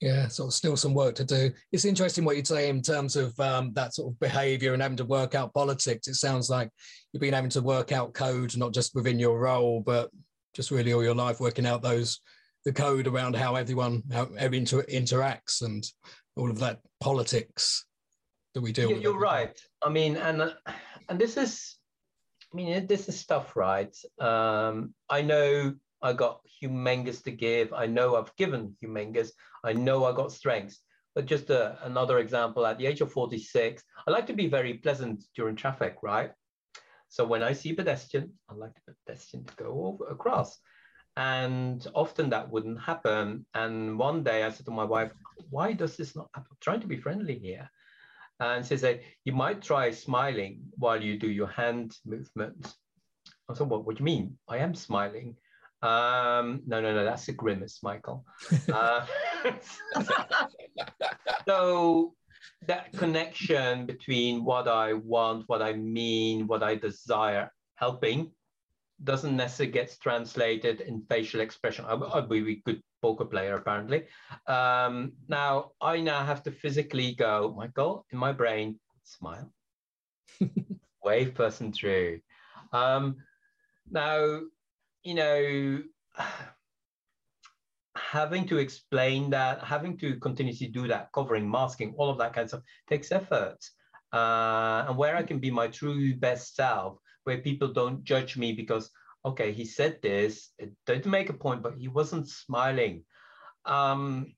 Yeah, 0.00 0.28
sort 0.28 0.48
of 0.48 0.54
still 0.54 0.76
some 0.76 0.92
work 0.92 1.14
to 1.14 1.24
do. 1.24 1.50
It's 1.72 1.84
interesting 1.84 2.24
what 2.24 2.36
you'd 2.36 2.46
say 2.46 2.68
in 2.68 2.82
terms 2.82 3.16
of 3.16 3.38
um, 3.40 3.72
that 3.74 3.94
sort 3.94 4.12
of 4.12 4.20
behaviour 4.20 4.74
and 4.74 4.82
having 4.82 4.98
to 4.98 5.04
work 5.04 5.34
out 5.34 5.54
politics. 5.54 6.08
It 6.08 6.14
sounds 6.14 6.50
like 6.50 6.68
you've 7.12 7.20
been 7.20 7.32
having 7.32 7.50
to 7.50 7.62
work 7.62 7.92
out 7.92 8.12
code, 8.12 8.56
not 8.56 8.74
just 8.74 8.94
within 8.94 9.18
your 9.18 9.38
role, 9.38 9.80
but 9.80 10.10
just 10.52 10.70
really 10.70 10.92
all 10.92 11.02
your 11.02 11.14
life 11.14 11.40
working 11.40 11.66
out 11.66 11.82
those 11.82 12.20
the 12.64 12.72
code 12.72 13.06
around 13.06 13.36
how 13.36 13.56
everyone 13.56 14.02
how 14.12 14.28
everyone 14.38 14.54
inter- 14.54 14.84
interacts 14.84 15.62
and 15.62 15.84
all 16.36 16.50
of 16.50 16.58
that 16.60 16.80
politics 17.00 17.84
that 18.54 18.60
we 18.60 18.72
deal 18.72 18.88
you, 18.88 18.94
with. 18.96 19.02
You're 19.02 19.18
right. 19.18 19.58
I 19.82 19.88
mean, 19.88 20.16
and 20.16 20.54
and 21.08 21.18
this 21.18 21.36
is, 21.36 21.76
I 22.52 22.56
mean, 22.56 22.86
this 22.86 23.08
is 23.08 23.18
stuff, 23.18 23.56
right? 23.56 23.94
Um, 24.20 24.94
I 25.10 25.22
know 25.22 25.74
I 26.02 26.12
got 26.12 26.40
humongous 26.62 27.22
to 27.24 27.30
give. 27.30 27.72
I 27.72 27.86
know 27.86 28.16
I've 28.16 28.34
given 28.36 28.76
humongous. 28.82 29.30
I 29.64 29.72
know 29.72 30.04
I 30.04 30.12
got 30.12 30.32
strengths. 30.32 30.80
But 31.14 31.26
just 31.26 31.48
a, 31.50 31.78
another 31.84 32.18
example, 32.18 32.66
at 32.66 32.76
the 32.76 32.86
age 32.86 33.00
of 33.00 33.12
46, 33.12 33.82
I 34.06 34.10
like 34.10 34.26
to 34.26 34.32
be 34.32 34.48
very 34.48 34.74
pleasant 34.74 35.24
during 35.36 35.54
traffic, 35.54 35.96
right? 36.02 36.32
So 37.08 37.24
when 37.24 37.44
I 37.44 37.52
see 37.52 37.70
a 37.70 37.74
pedestrian, 37.74 38.32
I 38.50 38.54
like 38.54 38.74
the 38.86 38.94
pedestrian 39.06 39.44
to 39.46 39.54
go 39.54 39.86
over 39.86 40.10
across. 40.10 40.58
And 41.16 41.86
often 41.94 42.30
that 42.30 42.50
wouldn't 42.50 42.80
happen. 42.80 43.46
And 43.54 43.98
one 43.98 44.24
day 44.24 44.42
I 44.42 44.50
said 44.50 44.66
to 44.66 44.72
my 44.72 44.84
wife, 44.84 45.12
why 45.50 45.72
does 45.72 45.96
this 45.96 46.16
not 46.16 46.28
happen? 46.34 46.48
I'm 46.50 46.56
trying 46.60 46.80
to 46.80 46.86
be 46.86 46.96
friendly 46.96 47.38
here. 47.38 47.70
And 48.40 48.66
she 48.66 48.76
said, 48.76 49.02
you 49.24 49.32
might 49.32 49.62
try 49.62 49.90
smiling 49.92 50.60
while 50.76 51.00
you 51.00 51.18
do 51.18 51.30
your 51.30 51.46
hand 51.46 51.96
movement. 52.04 52.74
I 53.48 53.54
said, 53.54 53.68
what, 53.68 53.86
what 53.86 53.96
do 53.96 54.00
you 54.00 54.06
mean? 54.06 54.38
I 54.48 54.58
am 54.58 54.74
smiling. 54.74 55.36
Um, 55.82 56.62
no, 56.66 56.80
no, 56.80 56.94
no, 56.94 57.04
that's 57.04 57.28
a 57.28 57.32
grimace, 57.32 57.80
Michael. 57.82 58.24
uh, 58.72 59.06
so 61.46 62.14
that 62.66 62.92
connection 62.92 63.86
between 63.86 64.44
what 64.44 64.66
I 64.66 64.94
want, 64.94 65.44
what 65.46 65.62
I 65.62 65.74
mean, 65.74 66.46
what 66.46 66.62
I 66.62 66.74
desire, 66.74 67.52
helping 67.76 68.32
doesn't 69.02 69.36
necessarily 69.36 69.72
get 69.72 69.96
translated 70.00 70.80
in 70.80 71.02
facial 71.08 71.40
expression. 71.40 71.84
I, 71.84 71.94
would 71.94 72.28
be 72.28 72.52
a 72.52 72.62
good 72.64 72.82
poker 73.02 73.24
player, 73.24 73.56
apparently. 73.56 74.04
Um, 74.46 75.12
now, 75.28 75.72
I 75.80 76.00
now 76.00 76.24
have 76.24 76.42
to 76.44 76.52
physically 76.52 77.14
go, 77.14 77.54
Michael, 77.56 78.06
in 78.12 78.18
my 78.18 78.32
brain, 78.32 78.78
smile, 79.02 79.52
wave 81.04 81.34
person 81.34 81.72
through. 81.72 82.20
Um, 82.72 83.16
now, 83.90 84.40
you 85.02 85.14
know, 85.14 85.82
having 87.96 88.46
to 88.46 88.58
explain 88.58 89.30
that, 89.30 89.62
having 89.62 89.98
to 89.98 90.16
continuously 90.16 90.68
do 90.68 90.86
that, 90.88 91.10
covering, 91.12 91.50
masking, 91.50 91.94
all 91.98 92.10
of 92.10 92.18
that 92.18 92.32
kind 92.32 92.44
of 92.44 92.50
stuff 92.50 92.62
takes 92.88 93.12
effort. 93.12 93.58
Uh, 94.12 94.84
and 94.88 94.96
where 94.96 95.16
I 95.16 95.24
can 95.24 95.40
be 95.40 95.50
my 95.50 95.66
true 95.66 96.14
best 96.14 96.54
self 96.54 96.98
where 97.24 97.38
people 97.38 97.68
don't 97.68 98.04
judge 98.04 98.36
me 98.36 98.52
because 98.52 98.90
okay 99.24 99.52
he 99.52 99.64
said 99.64 100.00
this 100.02 100.50
it 100.58 100.72
did 100.86 101.06
make 101.06 101.30
a 101.30 101.32
point 101.44 101.62
but 101.62 101.74
he 101.74 101.88
wasn't 101.88 102.28
smiling. 102.28 103.04
Um 103.64 104.34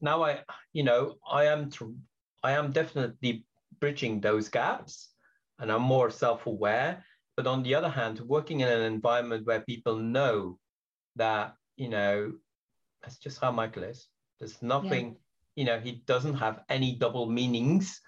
now 0.00 0.22
i 0.22 0.40
you 0.72 0.82
know 0.82 1.16
i 1.30 1.44
am 1.44 1.70
tr- 1.70 1.96
i 2.42 2.52
am 2.52 2.72
definitely 2.72 3.46
bridging 3.80 4.20
those 4.20 4.48
gaps 4.48 5.14
and 5.58 5.70
i'm 5.72 5.82
more 5.82 6.10
self-aware. 6.10 7.04
But 7.36 7.46
on 7.46 7.62
the 7.62 7.74
other 7.74 7.88
hand 7.88 8.20
working 8.20 8.60
in 8.60 8.68
an 8.68 8.82
environment 8.82 9.46
where 9.46 9.60
people 9.60 9.96
know 9.96 10.58
that 11.16 11.54
you 11.76 11.88
know 11.88 12.32
that's 13.00 13.16
just 13.16 13.40
how 13.40 13.50
michael 13.50 13.84
is. 13.84 14.08
There's 14.38 14.60
nothing 14.60 15.06
yeah. 15.06 15.18
you 15.56 15.64
know 15.64 15.80
he 15.80 16.02
doesn't 16.06 16.34
have 16.34 16.60
any 16.68 16.96
double 16.96 17.26
meanings. 17.26 18.00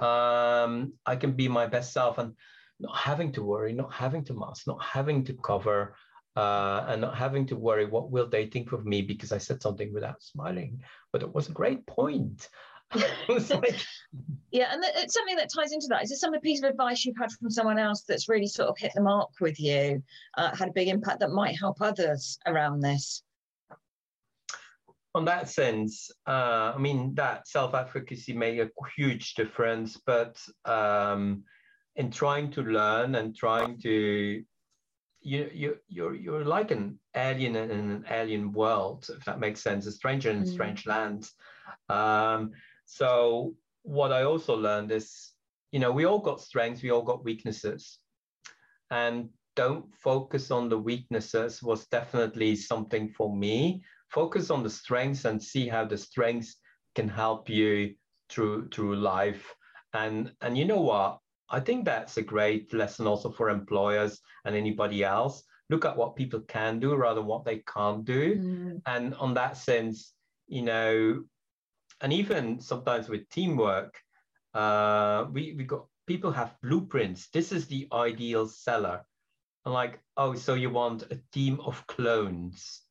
Um 0.00 0.94
i 1.04 1.16
can 1.16 1.32
be 1.32 1.48
my 1.48 1.66
best 1.66 1.92
self. 1.92 2.16
And 2.16 2.34
not 2.80 2.96
having 2.96 3.32
to 3.32 3.42
worry, 3.42 3.72
not 3.72 3.92
having 3.92 4.24
to 4.24 4.34
mask, 4.34 4.66
not 4.66 4.82
having 4.82 5.24
to 5.24 5.34
cover, 5.34 5.94
uh, 6.36 6.84
and 6.88 7.00
not 7.00 7.16
having 7.16 7.46
to 7.46 7.56
worry 7.56 7.86
what 7.86 8.10
will 8.10 8.28
they 8.28 8.46
think 8.46 8.72
of 8.72 8.86
me 8.86 9.02
because 9.02 9.32
I 9.32 9.38
said 9.38 9.62
something 9.62 9.92
without 9.92 10.22
smiling. 10.22 10.82
But 11.12 11.22
it 11.22 11.34
was 11.34 11.48
a 11.48 11.52
great 11.52 11.86
point. 11.86 12.48
like... 13.28 13.80
yeah, 14.50 14.72
and 14.72 14.82
it's 14.96 15.14
something 15.14 15.36
that 15.36 15.50
ties 15.54 15.72
into 15.72 15.86
that. 15.90 16.02
Is 16.02 16.10
there 16.10 16.16
some 16.16 16.38
piece 16.40 16.62
of 16.62 16.70
advice 16.70 17.04
you've 17.04 17.18
had 17.18 17.30
from 17.32 17.50
someone 17.50 17.78
else 17.78 18.02
that's 18.02 18.28
really 18.28 18.46
sort 18.46 18.68
of 18.68 18.78
hit 18.78 18.92
the 18.94 19.02
mark 19.02 19.30
with 19.40 19.60
you, 19.60 20.02
uh, 20.36 20.54
had 20.56 20.68
a 20.68 20.72
big 20.72 20.88
impact 20.88 21.20
that 21.20 21.30
might 21.30 21.58
help 21.58 21.80
others 21.80 22.38
around 22.46 22.80
this? 22.80 23.22
On 25.14 25.24
that 25.24 25.48
sense, 25.48 26.10
uh, 26.26 26.72
I 26.74 26.78
mean 26.78 27.14
that 27.16 27.48
self-efficacy 27.48 28.32
made 28.32 28.60
a 28.60 28.70
huge 28.96 29.34
difference, 29.34 29.96
but 30.06 30.40
um, 30.64 31.42
in 31.96 32.10
trying 32.10 32.50
to 32.52 32.62
learn 32.62 33.14
and 33.16 33.36
trying 33.36 33.80
to 33.80 34.42
you 35.22 35.50
you 35.52 35.76
you're 35.88 36.14
you're 36.14 36.44
like 36.44 36.70
an 36.70 36.98
alien 37.14 37.56
in 37.56 37.70
an 37.70 38.04
alien 38.10 38.52
world, 38.52 39.08
if 39.16 39.24
that 39.24 39.40
makes 39.40 39.60
sense, 39.60 39.86
a 39.86 39.92
stranger 39.92 40.30
in 40.30 40.42
a 40.42 40.44
mm. 40.44 40.52
strange 40.52 40.86
land. 40.86 41.28
Um, 41.88 42.52
so 42.86 43.54
what 43.82 44.12
I 44.12 44.22
also 44.22 44.56
learned 44.56 44.90
is, 44.92 45.32
you 45.72 45.78
know, 45.78 45.92
we 45.92 46.04
all 46.04 46.18
got 46.18 46.40
strengths, 46.40 46.82
we 46.82 46.90
all 46.90 47.02
got 47.02 47.24
weaknesses, 47.24 47.98
and 48.90 49.28
don't 49.56 49.94
focus 49.94 50.50
on 50.50 50.68
the 50.68 50.78
weaknesses 50.78 51.62
was 51.62 51.86
definitely 51.86 52.56
something 52.56 53.08
for 53.08 53.34
me. 53.34 53.84
Focus 54.08 54.50
on 54.50 54.62
the 54.62 54.70
strengths 54.70 55.24
and 55.24 55.42
see 55.42 55.68
how 55.68 55.84
the 55.84 55.98
strengths 55.98 56.56
can 56.94 57.08
help 57.08 57.48
you 57.48 57.94
through 58.30 58.68
through 58.70 58.96
life. 58.96 59.54
And 59.92 60.32
and 60.40 60.56
you 60.56 60.64
know 60.64 60.80
what? 60.80 61.18
I 61.50 61.60
think 61.60 61.84
that's 61.84 62.16
a 62.16 62.22
great 62.22 62.72
lesson 62.72 63.06
also 63.06 63.30
for 63.30 63.50
employers 63.50 64.20
and 64.44 64.54
anybody 64.54 65.02
else. 65.04 65.42
Look 65.68 65.84
at 65.84 65.96
what 65.96 66.16
people 66.16 66.40
can 66.40 66.80
do 66.80 66.94
rather 66.94 67.20
than 67.20 67.26
what 67.26 67.44
they 67.44 67.58
can't 67.58 68.04
do. 68.04 68.36
Mm. 68.36 68.82
And 68.86 69.14
on 69.14 69.34
that 69.34 69.56
sense, 69.56 70.12
you 70.48 70.62
know, 70.62 71.24
and 72.00 72.12
even 72.12 72.60
sometimes 72.60 73.08
with 73.08 73.28
teamwork, 73.30 74.00
uh, 74.54 75.26
we, 75.32 75.54
we 75.56 75.64
got 75.64 75.86
people 76.06 76.32
have 76.32 76.56
blueprints. 76.62 77.28
This 77.28 77.52
is 77.52 77.66
the 77.66 77.86
ideal 77.92 78.48
seller. 78.48 79.04
And 79.64 79.74
like, 79.74 80.00
oh, 80.16 80.34
so 80.34 80.54
you 80.54 80.70
want 80.70 81.02
a 81.10 81.20
team 81.32 81.60
of 81.60 81.86
clones 81.86 82.82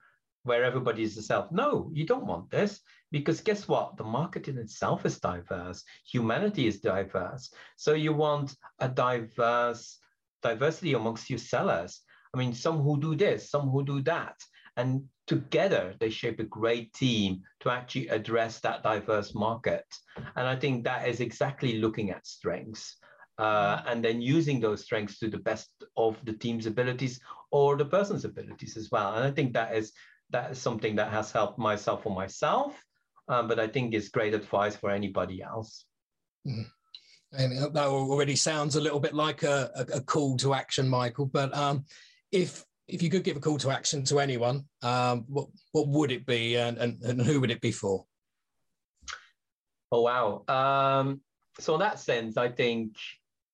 where 0.43 0.63
everybody 0.63 1.03
is 1.03 1.15
the 1.15 1.21
self. 1.21 1.51
No, 1.51 1.89
you 1.93 2.05
don't 2.05 2.25
want 2.25 2.49
this 2.49 2.81
because 3.11 3.41
guess 3.41 3.67
what? 3.67 3.97
The 3.97 4.03
market 4.03 4.47
in 4.47 4.57
itself 4.57 5.05
is 5.05 5.19
diverse. 5.19 5.83
Humanity 6.11 6.67
is 6.67 6.79
diverse. 6.79 7.51
So 7.75 7.93
you 7.93 8.13
want 8.13 8.55
a 8.79 8.87
diverse 8.87 9.99
diversity 10.41 10.93
amongst 10.93 11.29
your 11.29 11.39
sellers. 11.39 12.01
I 12.33 12.37
mean, 12.37 12.53
some 12.53 12.81
who 12.81 12.99
do 12.99 13.15
this, 13.15 13.49
some 13.49 13.69
who 13.69 13.83
do 13.83 14.01
that. 14.03 14.35
And 14.77 15.03
together 15.27 15.95
they 15.99 16.09
shape 16.09 16.39
a 16.39 16.43
great 16.43 16.93
team 16.93 17.41
to 17.61 17.69
actually 17.69 18.07
address 18.07 18.59
that 18.61 18.83
diverse 18.83 19.35
market. 19.35 19.85
And 20.35 20.47
I 20.47 20.55
think 20.55 20.83
that 20.83 21.07
is 21.07 21.19
exactly 21.19 21.79
looking 21.79 22.11
at 22.11 22.25
strengths. 22.25 22.97
Uh, 23.37 23.81
and 23.87 24.03
then 24.03 24.21
using 24.21 24.59
those 24.59 24.83
strengths 24.83 25.17
to 25.19 25.29
the 25.29 25.37
best 25.37 25.69
of 25.95 26.17
the 26.25 26.33
team's 26.33 26.65
abilities 26.65 27.21
or 27.51 27.77
the 27.77 27.85
person's 27.85 28.25
abilities 28.25 28.75
as 28.75 28.91
well. 28.91 29.15
And 29.15 29.23
I 29.23 29.31
think 29.31 29.53
that 29.53 29.73
is 29.73 29.93
that 30.31 30.51
is 30.51 30.61
something 30.61 30.95
that 30.97 31.11
has 31.11 31.31
helped 31.31 31.57
myself 31.57 32.03
for 32.03 32.13
myself, 32.13 32.75
um, 33.29 33.47
but 33.47 33.59
I 33.59 33.67
think 33.67 33.93
it's 33.93 34.09
great 34.09 34.33
advice 34.33 34.75
for 34.75 34.89
anybody 34.89 35.41
else. 35.41 35.85
Mm. 36.45 36.65
And 37.31 37.75
that 37.75 37.85
already 37.85 38.35
sounds 38.35 38.75
a 38.75 38.81
little 38.81 38.99
bit 38.99 39.13
like 39.13 39.43
a, 39.43 39.69
a, 39.75 39.97
a 39.97 40.01
call 40.01 40.35
to 40.37 40.55
action, 40.55 40.89
Michael. 40.89 41.27
But 41.27 41.55
um, 41.55 41.85
if 42.31 42.65
if 42.87 43.03
you 43.03 43.09
could 43.11 43.23
give 43.23 43.37
a 43.37 43.39
call 43.39 43.59
to 43.59 43.69
action 43.69 44.03
to 44.05 44.19
anyone, 44.19 44.65
um, 44.81 45.25
what 45.27 45.47
what 45.71 45.87
would 45.89 46.11
it 46.11 46.25
be, 46.25 46.55
and, 46.55 46.79
and, 46.79 47.01
and 47.03 47.21
who 47.21 47.39
would 47.39 47.51
it 47.51 47.61
be 47.61 47.71
for? 47.71 48.03
Oh 49.91 50.01
wow! 50.01 50.43
Um, 50.47 51.21
so 51.59 51.75
in 51.75 51.81
that 51.81 51.99
sense, 51.99 52.35
I 52.35 52.49
think 52.49 52.95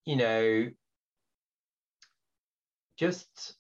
you 0.05 0.15
know, 0.15 0.69
just 2.97 3.55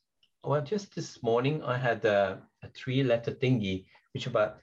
well, 0.45 0.61
just 0.61 0.95
this 0.95 1.21
morning 1.21 1.61
I 1.61 1.77
had 1.77 2.05
a, 2.05 2.41
a 2.63 2.69
three-letter 2.69 3.31
thingy, 3.31 3.85
which 4.13 4.27
about 4.27 4.59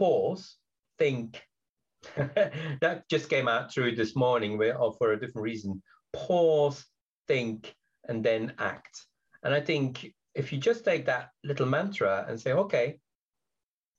pause, 0.00 0.56
think. 0.98 1.42
that 2.16 3.04
just 3.10 3.28
came 3.28 3.46
out 3.46 3.70
through 3.70 3.94
this 3.94 4.16
morning 4.16 4.58
or 4.58 4.74
oh, 4.80 4.92
for 4.92 5.12
a 5.12 5.20
different 5.20 5.44
reason. 5.44 5.82
Pause, 6.14 6.86
think, 7.28 7.74
and 8.08 8.24
then 8.24 8.54
act. 8.58 9.04
And 9.42 9.52
I 9.52 9.60
think 9.60 10.12
if 10.34 10.52
you 10.52 10.58
just 10.58 10.84
take 10.84 11.04
that 11.06 11.28
little 11.44 11.66
mantra 11.66 12.24
and 12.26 12.40
say, 12.40 12.52
okay, 12.52 12.98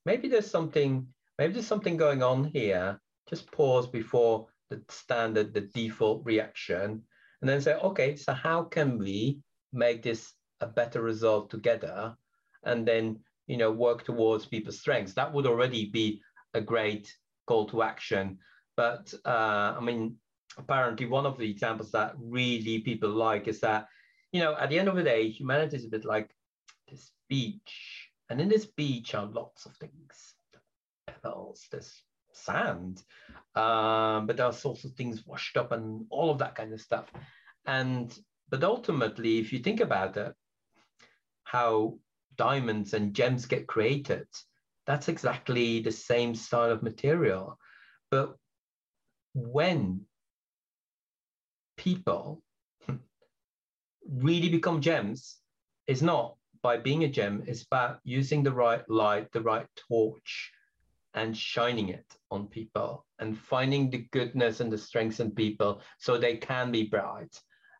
maybe 0.05 0.27
there's 0.27 0.49
something, 0.49 1.07
maybe 1.37 1.53
there's 1.53 1.67
something 1.67 1.97
going 1.97 2.23
on 2.23 2.45
here. 2.45 2.99
Just 3.29 3.51
pause 3.51 3.87
before 3.87 4.47
the 4.71 4.81
standard, 4.89 5.53
the 5.53 5.61
default 5.61 6.25
reaction, 6.25 7.03
and 7.41 7.49
then 7.49 7.61
say, 7.61 7.75
okay, 7.75 8.15
so 8.15 8.33
how 8.33 8.63
can 8.63 8.97
we 8.97 9.39
make 9.71 10.01
this 10.01 10.33
a 10.61 10.67
better 10.67 11.01
result 11.01 11.51
together 11.51 12.15
and 12.63 12.87
then 12.87 13.19
you 13.51 13.57
know 13.57 13.71
work 13.71 14.05
towards 14.05 14.45
people's 14.45 14.79
strengths. 14.79 15.13
That 15.13 15.33
would 15.33 15.45
already 15.45 15.89
be 15.89 16.21
a 16.53 16.61
great 16.61 17.13
call 17.47 17.67
to 17.67 17.83
action. 17.83 18.39
But 18.77 19.13
uh, 19.25 19.75
i 19.77 19.81
mean 19.81 20.15
apparently 20.57 21.05
one 21.05 21.25
of 21.25 21.37
the 21.37 21.49
examples 21.49 21.91
that 21.91 22.13
really 22.17 22.79
people 22.79 23.09
like 23.09 23.47
is 23.47 23.59
that 23.61 23.87
you 24.33 24.41
know 24.41 24.53
at 24.57 24.69
the 24.69 24.77
end 24.79 24.89
of 24.89 24.95
the 24.95 25.03
day 25.03 25.29
humanity 25.29 25.75
is 25.77 25.85
a 25.85 25.95
bit 25.95 26.05
like 26.05 26.29
this 26.89 27.11
beach. 27.29 27.73
And 28.29 28.39
in 28.39 28.47
this 28.47 28.65
beach 28.65 29.13
are 29.13 29.25
lots 29.25 29.65
of 29.65 29.75
things. 29.75 30.13
Pebbles 31.07 31.67
there's 31.71 31.93
sand 32.33 33.03
um, 33.55 34.25
but 34.27 34.37
there 34.37 34.45
are 34.45 34.53
sorts 34.53 34.85
things 34.95 35.27
washed 35.27 35.57
up 35.57 35.73
and 35.73 36.05
all 36.09 36.29
of 36.29 36.39
that 36.39 36.55
kind 36.55 36.71
of 36.73 36.79
stuff. 36.79 37.11
And 37.65 38.17
but 38.49 38.63
ultimately, 38.63 39.39
if 39.39 39.51
you 39.53 39.59
think 39.59 39.81
about 39.81 40.15
it, 40.17 40.33
how 41.43 41.97
diamonds 42.37 42.93
and 42.93 43.13
gems 43.13 43.45
get 43.45 43.67
created, 43.67 44.27
that's 44.85 45.07
exactly 45.07 45.81
the 45.81 45.91
same 45.91 46.35
style 46.35 46.71
of 46.71 46.83
material. 46.83 47.57
But 48.09 48.35
when 49.33 50.01
people 51.77 52.41
really 54.09 54.49
become 54.49 54.81
gems, 54.81 55.37
it's 55.87 56.01
not 56.01 56.35
by 56.61 56.77
being 56.77 57.03
a 57.03 57.07
gem, 57.07 57.43
it's 57.47 57.63
about 57.63 57.99
using 58.03 58.43
the 58.43 58.51
right 58.51 58.87
light, 58.89 59.31
the 59.31 59.41
right 59.41 59.65
torch, 59.87 60.51
and 61.13 61.35
shining 61.35 61.89
it 61.89 62.05
on 62.29 62.47
people 62.47 63.05
and 63.19 63.37
finding 63.37 63.89
the 63.89 64.07
goodness 64.11 64.59
and 64.59 64.71
the 64.71 64.77
strengths 64.77 65.19
in 65.19 65.31
people 65.31 65.81
so 65.97 66.17
they 66.17 66.37
can 66.37 66.71
be 66.71 66.83
bright 66.83 67.37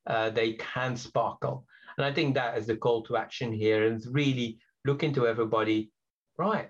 uh, 0.08 0.30
they 0.30 0.54
can 0.54 0.96
sparkle. 0.96 1.66
And 2.02 2.12
I 2.12 2.16
think 2.16 2.34
that 2.34 2.58
is 2.58 2.66
the 2.66 2.76
call 2.76 3.04
to 3.04 3.16
action 3.16 3.54
here 3.54 3.86
and 3.86 4.04
really 4.10 4.58
looking 4.86 5.14
to 5.14 5.28
everybody, 5.28 5.92
right, 6.36 6.70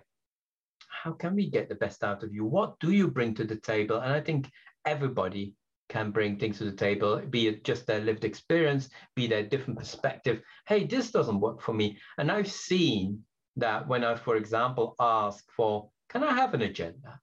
how 0.90 1.14
can 1.14 1.36
we 1.36 1.50
get 1.50 1.70
the 1.70 1.76
best 1.76 2.04
out 2.04 2.22
of 2.22 2.34
you? 2.34 2.44
What 2.44 2.78
do 2.82 2.92
you 2.92 3.08
bring 3.08 3.34
to 3.36 3.46
the 3.46 3.56
table? 3.56 4.02
And 4.02 4.12
I 4.12 4.20
think 4.20 4.52
everybody 4.86 5.54
can 5.88 6.12
bring 6.12 6.38
things 6.38 6.58
to 6.58 6.66
the 6.66 6.74
table, 6.74 7.22
be 7.30 7.48
it 7.48 7.64
just 7.64 7.88
their 7.88 8.02
lived 8.02 8.26
experience, 8.26 8.90
be 9.16 9.26
their 9.26 9.44
different 9.44 9.80
perspective. 9.80 10.42
Hey, 10.68 10.84
this 10.84 11.12
doesn't 11.12 11.40
work 11.40 11.62
for 11.62 11.74
me. 11.74 11.98
And 12.18 12.30
I've 12.30 12.52
seen 12.52 13.24
that 13.56 13.88
when 13.88 14.04
I, 14.04 14.16
for 14.16 14.36
example, 14.36 14.96
ask 15.00 15.46
for, 15.56 15.90
can 16.10 16.26
I 16.26 16.34
have 16.34 16.54
an 16.54 16.64
agenda? 16.64 17.22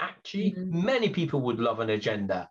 Actually, 0.00 0.50
mm-hmm. 0.50 0.84
many 0.84 1.08
people 1.08 1.40
would 1.40 1.60
love 1.60 1.80
an 1.80 1.88
agenda 1.88 2.50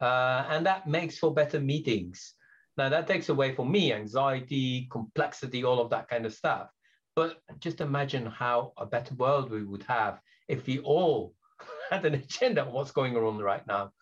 uh, 0.00 0.46
and 0.50 0.66
that 0.66 0.86
makes 0.86 1.18
for 1.18 1.34
better 1.34 1.58
meetings. 1.58 2.34
Now, 2.76 2.88
that 2.88 3.06
takes 3.06 3.28
away 3.28 3.54
for 3.54 3.64
me 3.64 3.92
anxiety, 3.92 4.88
complexity, 4.90 5.64
all 5.64 5.80
of 5.80 5.90
that 5.90 6.08
kind 6.08 6.26
of 6.26 6.34
stuff. 6.34 6.68
But 7.14 7.40
just 7.60 7.80
imagine 7.80 8.26
how 8.26 8.72
a 8.76 8.86
better 8.86 9.14
world 9.14 9.50
we 9.50 9.62
would 9.62 9.84
have 9.84 10.20
if 10.48 10.66
we 10.66 10.80
all 10.80 11.34
had 11.90 12.04
an 12.04 12.14
agenda 12.14 12.62
of 12.62 12.72
what's 12.72 12.90
going 12.90 13.16
on 13.16 13.38
right 13.38 13.64
now. 13.66 13.92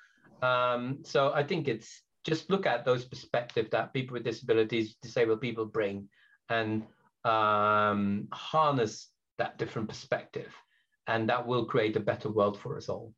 Um, 0.41 1.01
so 1.05 1.33
I 1.33 1.43
think 1.43 1.69
it's 1.69 2.03
just 2.25 2.51
look 2.51 2.67
at 2.67 2.85
those 2.85 3.05
perspectives 3.05 3.71
that 3.71 3.93
people 3.93 4.15
with 4.15 4.25
disabilities, 4.25 4.97
disabled 5.03 5.41
people 5.41 5.67
bring, 5.67 6.09
and 6.49 6.85
um, 7.25 8.29
harness 8.33 9.09
that 9.39 9.59
different 9.59 9.89
perspective. 9.89 10.53
And 11.07 11.29
that 11.29 11.47
will 11.47 11.67
create 11.67 11.97
a 11.97 12.01
better 12.01 12.31
world 12.31 12.59
for 12.59 12.77
us 12.77 12.89
all. 12.89 13.13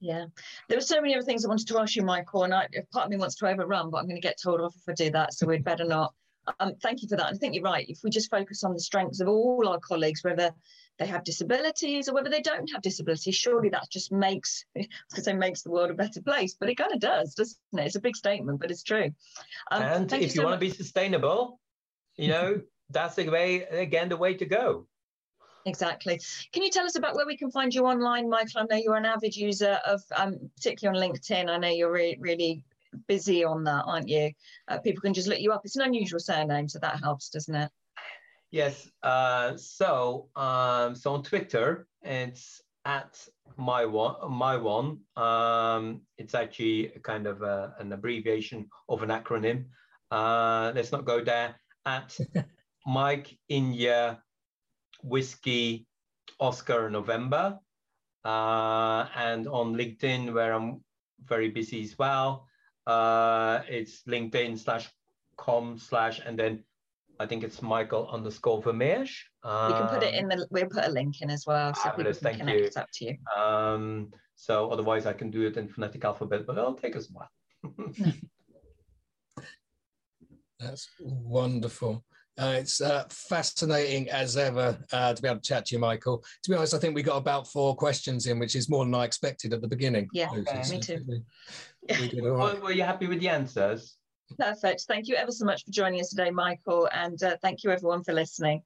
Yeah, 0.00 0.26
there 0.68 0.78
were 0.78 0.82
so 0.82 1.00
many 1.00 1.14
other 1.14 1.24
things 1.24 1.44
I 1.44 1.48
wanted 1.48 1.68
to 1.68 1.78
ask 1.78 1.94
you, 1.94 2.02
Michael, 2.02 2.44
and 2.44 2.54
I, 2.54 2.66
part 2.90 3.04
of 3.04 3.10
me 3.10 3.18
wants 3.18 3.34
to 3.36 3.46
overrun, 3.46 3.90
but 3.90 3.98
I'm 3.98 4.06
going 4.06 4.16
to 4.16 4.26
get 4.26 4.40
told 4.42 4.60
off 4.60 4.74
if 4.74 4.88
I 4.88 4.94
do 4.94 5.10
that, 5.10 5.34
so 5.34 5.46
we'd 5.46 5.64
better 5.64 5.84
not. 5.84 6.14
Um, 6.58 6.74
thank 6.82 7.02
you 7.02 7.08
for 7.08 7.16
that. 7.16 7.26
I 7.26 7.32
think 7.34 7.54
you're 7.54 7.62
right. 7.62 7.86
If 7.88 8.00
we 8.02 8.10
just 8.10 8.30
focus 8.30 8.64
on 8.64 8.72
the 8.72 8.80
strengths 8.80 9.20
of 9.20 9.28
all 9.28 9.68
our 9.68 9.78
colleagues, 9.78 10.24
whether 10.24 10.52
they 10.98 11.06
have 11.06 11.24
disabilities 11.24 12.08
or 12.08 12.14
whether 12.14 12.30
they 12.30 12.40
don't 12.40 12.70
have 12.72 12.82
disabilities, 12.82 13.34
surely 13.34 13.68
that 13.70 13.88
just 13.90 14.10
makes, 14.10 14.64
because 14.74 15.26
it 15.26 15.36
makes 15.36 15.62
the 15.62 15.70
world 15.70 15.90
a 15.90 15.94
better 15.94 16.20
place. 16.22 16.56
But 16.58 16.70
it 16.70 16.76
kind 16.76 16.92
of 16.92 17.00
does, 17.00 17.34
doesn't 17.34 17.58
it? 17.74 17.86
It's 17.86 17.96
a 17.96 18.00
big 18.00 18.16
statement, 18.16 18.60
but 18.60 18.70
it's 18.70 18.82
true. 18.82 19.10
Um, 19.70 19.82
and 19.82 20.12
if 20.12 20.22
you, 20.22 20.28
so 20.28 20.44
want 20.44 20.54
to 20.54 20.66
be 20.66 20.70
sustainable, 20.70 21.60
you 22.16 22.28
know, 22.28 22.62
that's 22.90 23.16
the 23.16 23.28
way 23.28 23.62
again 23.62 24.08
the 24.08 24.16
way 24.16 24.34
to 24.34 24.46
go. 24.46 24.86
Exactly. 25.66 26.20
Can 26.52 26.62
you 26.62 26.70
tell 26.70 26.86
us 26.86 26.96
about 26.96 27.14
where 27.14 27.26
we 27.26 27.36
can 27.36 27.50
find 27.50 27.74
you 27.74 27.86
online, 27.86 28.28
Michael? 28.28 28.62
I 28.62 28.64
know 28.64 28.82
you're 28.82 28.96
an 28.96 29.04
avid 29.04 29.36
user 29.36 29.78
of, 29.86 30.02
um, 30.16 30.50
particularly 30.56 30.98
on 30.98 31.12
LinkedIn. 31.12 31.48
I 31.48 31.58
know 31.58 31.68
you're 31.68 31.92
re 31.92 32.16
really 32.18 32.64
busy 33.06 33.44
on 33.44 33.64
that, 33.64 33.84
aren't 33.86 34.08
you? 34.08 34.32
Uh, 34.68 34.78
people 34.78 35.00
can 35.00 35.14
just 35.14 35.28
look 35.28 35.40
you 35.40 35.52
up. 35.52 35.62
It's 35.64 35.76
an 35.76 35.82
unusual 35.82 36.20
surname, 36.20 36.68
so 36.68 36.78
that 36.80 37.00
helps, 37.00 37.28
doesn't 37.28 37.54
it? 37.54 37.70
Yes. 38.50 38.90
Uh, 39.02 39.56
so, 39.56 40.28
um, 40.34 40.94
so 40.94 41.14
on 41.14 41.22
Twitter, 41.22 41.86
it's 42.02 42.60
at 42.84 43.24
my 43.56 43.84
one. 43.84 44.32
My 44.32 44.56
one. 44.56 45.00
Um, 45.16 46.02
it's 46.18 46.34
actually 46.34 46.92
kind 47.02 47.26
of 47.26 47.42
a, 47.42 47.74
an 47.78 47.92
abbreviation 47.92 48.68
of 48.88 49.02
an 49.02 49.10
acronym. 49.10 49.66
Uh, 50.10 50.72
let's 50.74 50.90
not 50.90 51.04
go 51.04 51.22
there. 51.22 51.54
At 51.86 52.18
Mike 52.86 53.38
India 53.48 54.20
Whiskey 55.02 55.86
Oscar 56.38 56.90
November, 56.90 57.58
uh, 58.24 59.06
and 59.16 59.46
on 59.48 59.74
LinkedIn 59.74 60.32
where 60.32 60.52
I'm 60.52 60.82
very 61.24 61.50
busy 61.50 61.82
as 61.82 61.98
well. 61.98 62.46
Uh, 62.86 63.60
it's 63.68 64.02
LinkedIn 64.04 64.58
slash 64.58 64.88
com 65.36 65.78
slash 65.78 66.20
and 66.24 66.38
then 66.38 66.64
I 67.20 67.26
think 67.26 67.44
it's 67.44 67.60
Michael 67.60 68.08
underscore 68.10 68.62
Vermeersch. 68.62 69.24
Um, 69.44 69.72
we 69.72 69.78
can 69.78 69.88
put 69.88 70.02
it 70.02 70.14
in 70.14 70.28
the. 70.28 70.46
We'll 70.50 70.66
put 70.66 70.86
a 70.86 70.90
link 70.90 71.20
in 71.20 71.28
as 71.28 71.44
well, 71.46 71.74
so 71.74 71.90
people 71.90 72.14
can 72.14 72.38
connect 72.38 72.74
you. 72.74 72.80
up 72.80 72.88
to 72.94 73.04
you. 73.04 73.16
Um, 73.36 74.10
so 74.36 74.70
otherwise, 74.70 75.04
I 75.04 75.12
can 75.12 75.30
do 75.30 75.46
it 75.46 75.58
in 75.58 75.68
phonetic 75.68 76.02
alphabet, 76.02 76.46
but 76.46 76.56
it'll 76.56 76.72
take 76.72 76.96
us 76.96 77.10
a 77.10 77.12
while. 77.12 77.30
That's 80.58 80.88
wonderful. 80.98 82.04
Uh, 82.40 82.54
it's 82.56 82.80
uh, 82.80 83.04
fascinating 83.10 84.08
as 84.08 84.38
ever 84.38 84.78
uh, 84.92 85.12
to 85.12 85.20
be 85.20 85.28
able 85.28 85.38
to 85.38 85.46
chat 85.46 85.66
to 85.66 85.74
you, 85.74 85.78
Michael. 85.78 86.24
To 86.42 86.50
be 86.50 86.56
honest, 86.56 86.72
I 86.72 86.78
think 86.78 86.94
we 86.94 87.02
got 87.02 87.18
about 87.18 87.46
four 87.46 87.76
questions 87.76 88.26
in, 88.26 88.38
which 88.38 88.56
is 88.56 88.70
more 88.70 88.82
than 88.84 88.94
I 88.94 89.04
expected 89.04 89.52
at 89.52 89.60
the 89.60 89.68
beginning. 89.68 90.08
Yeah, 90.14 90.30
okay. 90.32 90.62
me 90.70 90.80
too. 90.80 91.04
We, 91.88 92.20
we 92.20 92.28
right. 92.28 92.62
Were 92.62 92.72
you 92.72 92.82
happy 92.82 93.06
with 93.06 93.20
the 93.20 93.28
answers? 93.28 93.96
Perfect. 94.38 94.82
Thank 94.86 95.08
you 95.08 95.16
ever 95.16 95.32
so 95.32 95.44
much 95.44 95.64
for 95.64 95.72
joining 95.72 96.00
us 96.00 96.10
today, 96.10 96.30
Michael, 96.30 96.88
and 96.92 97.20
uh, 97.22 97.36
thank 97.42 97.64
you 97.64 97.70
everyone 97.70 98.04
for 98.04 98.12
listening. 98.12 98.62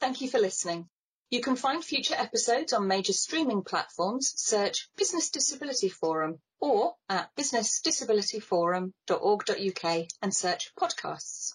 Thank 0.00 0.20
you 0.20 0.28
for 0.28 0.38
listening. 0.38 0.88
You 1.30 1.42
can 1.42 1.56
find 1.56 1.84
future 1.84 2.14
episodes 2.14 2.72
on 2.72 2.86
major 2.86 3.12
streaming 3.12 3.62
platforms. 3.62 4.32
Search 4.36 4.88
Business 4.96 5.28
Disability 5.28 5.90
Forum 5.90 6.40
or 6.58 6.94
at 7.10 7.28
businessdisabilityforum.org.uk 7.36 10.06
and 10.22 10.34
search 10.34 10.72
podcasts. 10.74 11.52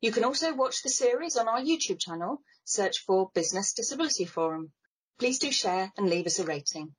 You 0.00 0.10
can 0.10 0.24
also 0.24 0.52
watch 0.52 0.82
the 0.82 0.88
series 0.88 1.36
on 1.36 1.46
our 1.46 1.60
YouTube 1.60 2.00
channel. 2.00 2.42
Search 2.64 3.04
for 3.06 3.30
Business 3.34 3.72
Disability 3.72 4.24
Forum. 4.24 4.72
Please 5.16 5.38
do 5.38 5.52
share 5.52 5.92
and 5.96 6.10
leave 6.10 6.26
us 6.26 6.40
a 6.40 6.44
rating. 6.44 6.92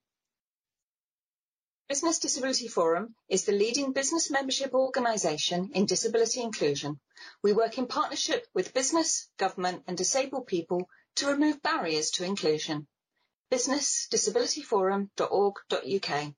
Business 1.89 2.19
Disability 2.19 2.69
Forum 2.69 3.13
is 3.27 3.43
the 3.43 3.51
leading 3.51 3.91
business 3.91 4.31
membership 4.31 4.73
organisation 4.73 5.71
in 5.73 5.85
disability 5.85 6.41
inclusion. 6.41 7.01
We 7.43 7.51
work 7.51 7.77
in 7.77 7.87
partnership 7.87 8.47
with 8.53 8.73
business, 8.73 9.27
government 9.37 9.83
and 9.85 9.97
disabled 9.97 10.47
people 10.47 10.87
to 11.15 11.27
remove 11.27 11.61
barriers 11.61 12.11
to 12.11 12.23
inclusion. 12.23 12.87
businessdisabilityforum.org.uk 13.51 16.33